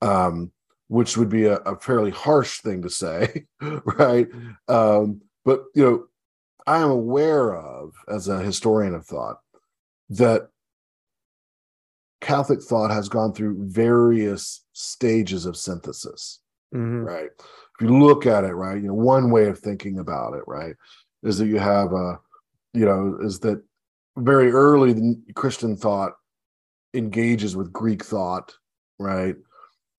[0.00, 0.52] um,
[0.88, 4.28] which would be a, a fairly harsh thing to say, right?
[4.68, 6.04] Um, but you know,
[6.66, 9.38] I am aware of as a historian of thought
[10.10, 10.48] that
[12.22, 16.40] Catholic thought has gone through various stages of synthesis,
[16.72, 17.04] Mhm.
[17.04, 17.30] right?
[17.38, 20.76] If you look at it, right, you know, one way of thinking about it, right,
[21.22, 22.18] is that you have a,
[22.72, 23.62] you know, is that
[24.16, 26.12] very early the Christian thought
[26.94, 28.54] engages with Greek thought,
[28.98, 29.36] right?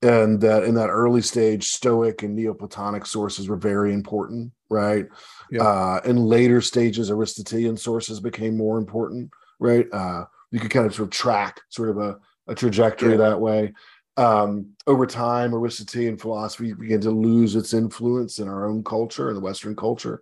[0.01, 5.07] And that in that early stage, Stoic and Neoplatonic sources were very important, right?
[5.51, 5.63] Yeah.
[5.63, 9.87] Uh, in later stages, Aristotelian sources became more important, right?
[9.91, 12.17] Uh, you could kind of sort of track sort of a,
[12.47, 13.17] a trajectory Yeah.
[13.17, 13.73] that way.
[14.15, 19.35] Um, over time, Aristotelian philosophy began to lose its influence in our own culture, in
[19.35, 20.21] the Western culture.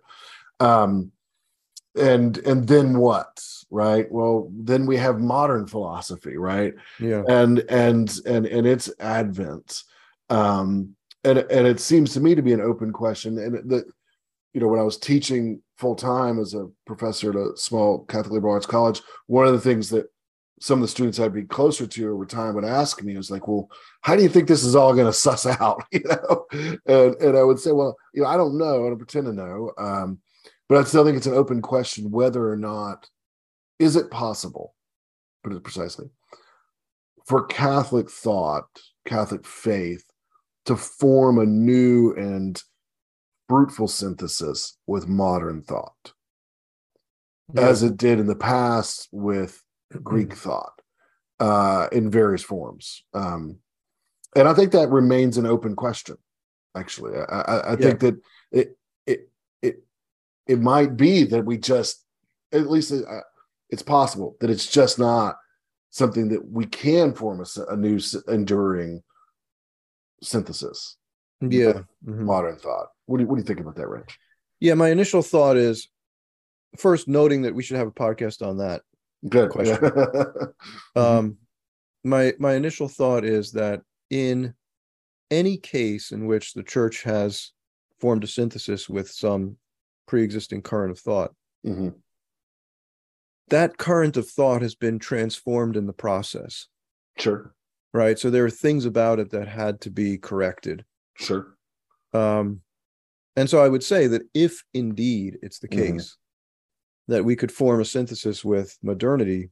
[0.58, 1.12] Um,
[1.94, 7.22] and and then what right well then we have modern philosophy right Yeah.
[7.28, 9.82] and and and and its advent
[10.30, 13.84] um and and it seems to me to be an open question and that
[14.54, 18.32] you know when i was teaching full time as a professor at a small catholic
[18.32, 20.06] liberal arts college one of the things that
[20.62, 23.48] some of the students i'd be closer to over time would ask me is like
[23.48, 23.68] well
[24.02, 25.84] how do you think this is all going to suss out?
[25.92, 26.46] You know?
[26.86, 28.86] And and i would say well you know i don't know.
[28.86, 29.72] I don't pretend to know.
[29.78, 30.18] Um
[30.68, 33.08] but i still think it's an open question whether or not
[33.78, 34.74] is it possible
[35.42, 36.06] put it precisely
[37.24, 38.66] for Catholic thought,
[39.06, 40.04] Catholic faith,
[40.66, 42.60] to form a new and
[43.48, 46.12] fruitful synthesis with modern thought,
[47.56, 49.62] as it did in the past with
[50.00, 50.80] Greek thought
[51.40, 53.04] uh, in various forms.
[53.14, 53.58] Um,
[54.34, 56.16] and I think that remains an open question.
[56.74, 58.16] Actually, I, I, I think that
[58.50, 59.84] it it it
[60.46, 62.04] it might be that we just
[62.52, 63.20] at least uh,
[63.68, 65.36] it's possible that it's just not
[65.90, 69.02] something that we can form a new enduring
[70.22, 70.96] synthesis
[71.42, 71.80] yeah.
[72.06, 72.20] Mhm.
[72.20, 74.18] modern thought what do you what do you think about that rich
[74.60, 74.74] Yeah.
[74.74, 75.88] My initial thought is
[76.78, 78.82] first noting that we should have a podcast on that.
[79.28, 79.76] Good Question.
[79.80, 80.52] Mhm.
[80.96, 81.38] Um,
[82.04, 84.54] my my initial thought is that in
[85.30, 87.52] any case in which the church has
[88.00, 89.56] formed a synthesis with some
[90.06, 91.34] pre-existing current of thought,
[91.64, 91.94] Mhm.
[93.48, 96.66] that current of thought has been transformed in the process,
[97.18, 97.54] sure
[97.94, 98.18] right?
[98.18, 100.84] So there are things about it that had to be corrected.
[101.18, 101.56] sure
[102.12, 102.62] Um,
[103.36, 105.96] and so I would say that if indeed it's the Mhm.
[105.98, 106.16] case
[107.08, 109.50] that we could form a synthesis with modernity,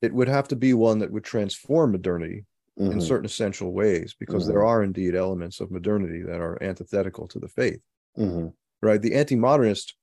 [0.00, 2.44] it would have to be one that would transform modernity
[2.76, 3.02] in Mhm.
[3.02, 4.66] certain essential ways, because there Mhm.
[4.68, 7.80] are indeed elements of modernity that are antithetical to the faith,
[8.16, 8.54] Mhm.
[8.80, 9.02] right?
[9.02, 9.96] The anti-modernists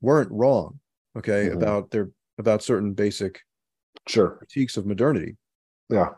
[0.00, 0.80] weren't wrong,
[1.16, 1.54] okay, Mhm.
[1.54, 3.40] about their about certain basic
[4.06, 5.36] sure critiques of modernity.
[5.88, 6.14] yeah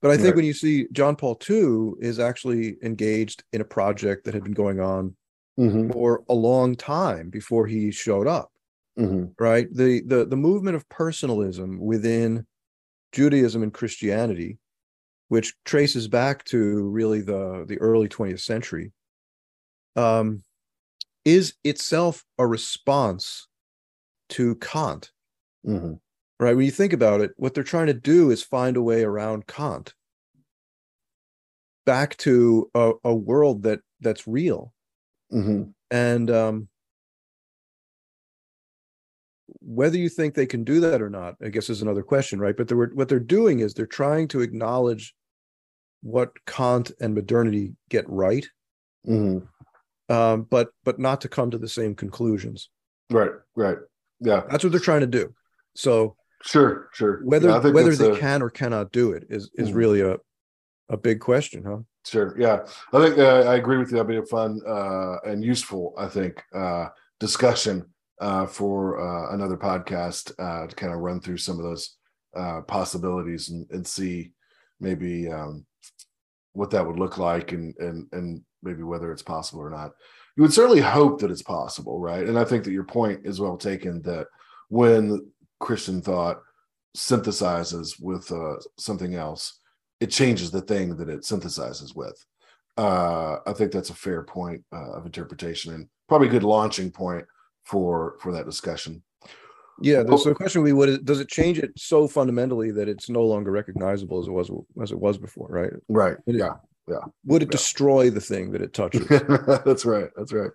[0.00, 4.24] But I think when you see John Paul II is actually engaged in a project
[4.24, 5.14] that had been going on
[5.58, 5.92] Mhm.
[5.92, 8.49] for a long time before he showed up,
[9.00, 9.34] Mhm.
[9.38, 9.68] right?
[9.72, 12.46] The the the movement of personalism within
[13.12, 14.58] Judaism and Christianity,
[15.28, 18.92] which traces back to really the the early 20th century,
[19.96, 20.42] um,
[21.24, 23.48] is itself a response
[24.30, 25.12] to Kant,
[25.64, 26.00] Mhm.
[26.38, 26.56] right?
[26.56, 29.46] When you think about it, what they're trying to do is find a way around
[29.46, 29.94] Kant
[31.86, 34.72] back to a, a world that that's real
[35.30, 35.72] Mhm.
[35.90, 36.68] and um
[39.70, 42.56] whether you think they can do that or not i guess is another question right
[42.56, 45.14] but they were, what they're doing is they're trying to acknowledge
[46.02, 48.46] what kant and modernity get right
[49.06, 49.46] Mhm.
[50.08, 52.68] um but but not to come to the same conclusions
[53.10, 53.78] right right
[54.20, 55.32] yeah that's what they're trying to do
[55.76, 59.70] so sure sure whether Yeah, whether they a- can or cannot do it is is
[59.70, 59.74] Mhm.
[59.74, 60.16] really a
[60.88, 62.34] a big question huh Sure.
[62.38, 62.64] Yeah,
[62.94, 63.96] I think uh, I agree with you.
[63.98, 66.86] That'd be a fun uh, and useful, I think, uh,
[67.20, 67.84] discussion
[68.20, 71.96] uh, for uh, another podcast uh, to kind of run through some of those
[72.36, 74.32] uh, possibilities and, and see
[74.78, 75.64] maybe um,
[76.52, 79.92] what that would look like and and and maybe whether it's possible or not.
[80.36, 82.26] You would certainly hope that it's possible, right?
[82.26, 84.02] And I think that your point is well taken.
[84.02, 84.26] That
[84.68, 86.40] when Christian thought
[86.96, 89.60] synthesizes with uh, something else
[90.00, 92.24] it changes the thing that it synthesizes with.
[92.76, 97.26] Uh, I think that's a fair point of interpretation and probably a good launching point
[97.64, 99.02] for for that discussion.
[99.82, 102.88] yeah so the question would be what is, does it change it so fundamentally that
[102.88, 104.50] it's no longer recognizable as it was
[104.82, 106.16] as it was before right Right.
[106.26, 106.42] It is-
[106.88, 106.98] Yeah.
[107.24, 107.52] would it Yeah.
[107.58, 109.06] destroy the thing that it touches
[109.64, 110.10] that's right.
[110.16, 110.50] That's right.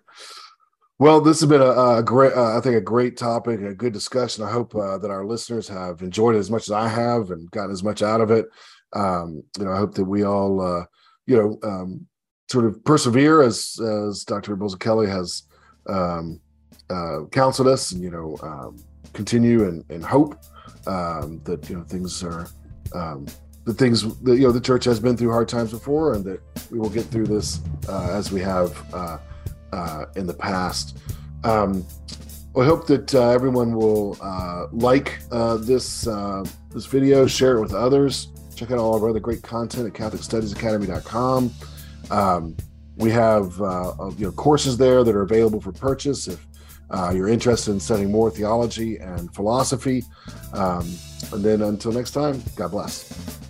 [0.98, 3.92] Well, this has been a, a great, uh, I think, a great topic, a good
[3.92, 4.42] discussion.
[4.44, 7.50] I hope uh, that our listeners have enjoyed it as much as I have and
[7.50, 8.46] gotten as much out of it.
[8.94, 10.84] Um, you know, I hope that we all, uh,
[11.26, 12.06] you know, um,
[12.50, 14.56] sort of persevere as as Dr.
[14.80, 15.42] Kelly has
[15.86, 16.40] um,
[16.90, 18.76] uh, counseled us, and you know, um,
[19.12, 20.36] continue and, and hope
[20.86, 22.46] um, that you know things are
[22.94, 23.26] um,
[23.64, 26.40] the things that you know the church has been through hard times before, and that
[26.70, 29.18] we will get through this uh, as we have uh,
[29.72, 30.98] uh, in the past.
[31.44, 31.84] Um,
[32.58, 37.60] I hope that uh, everyone will uh, like uh, this uh, this video, share it
[37.60, 38.28] with others.
[38.54, 41.52] Check out all of our other great content at CatholicStudiesAcademy.com.
[42.10, 42.56] Um,
[42.96, 46.46] we have uh, you know courses there that are available for purchase if
[46.90, 50.04] uh, you're interested in studying more theology and philosophy.
[50.52, 50.86] Um,
[51.32, 53.45] and then until next time, God bless.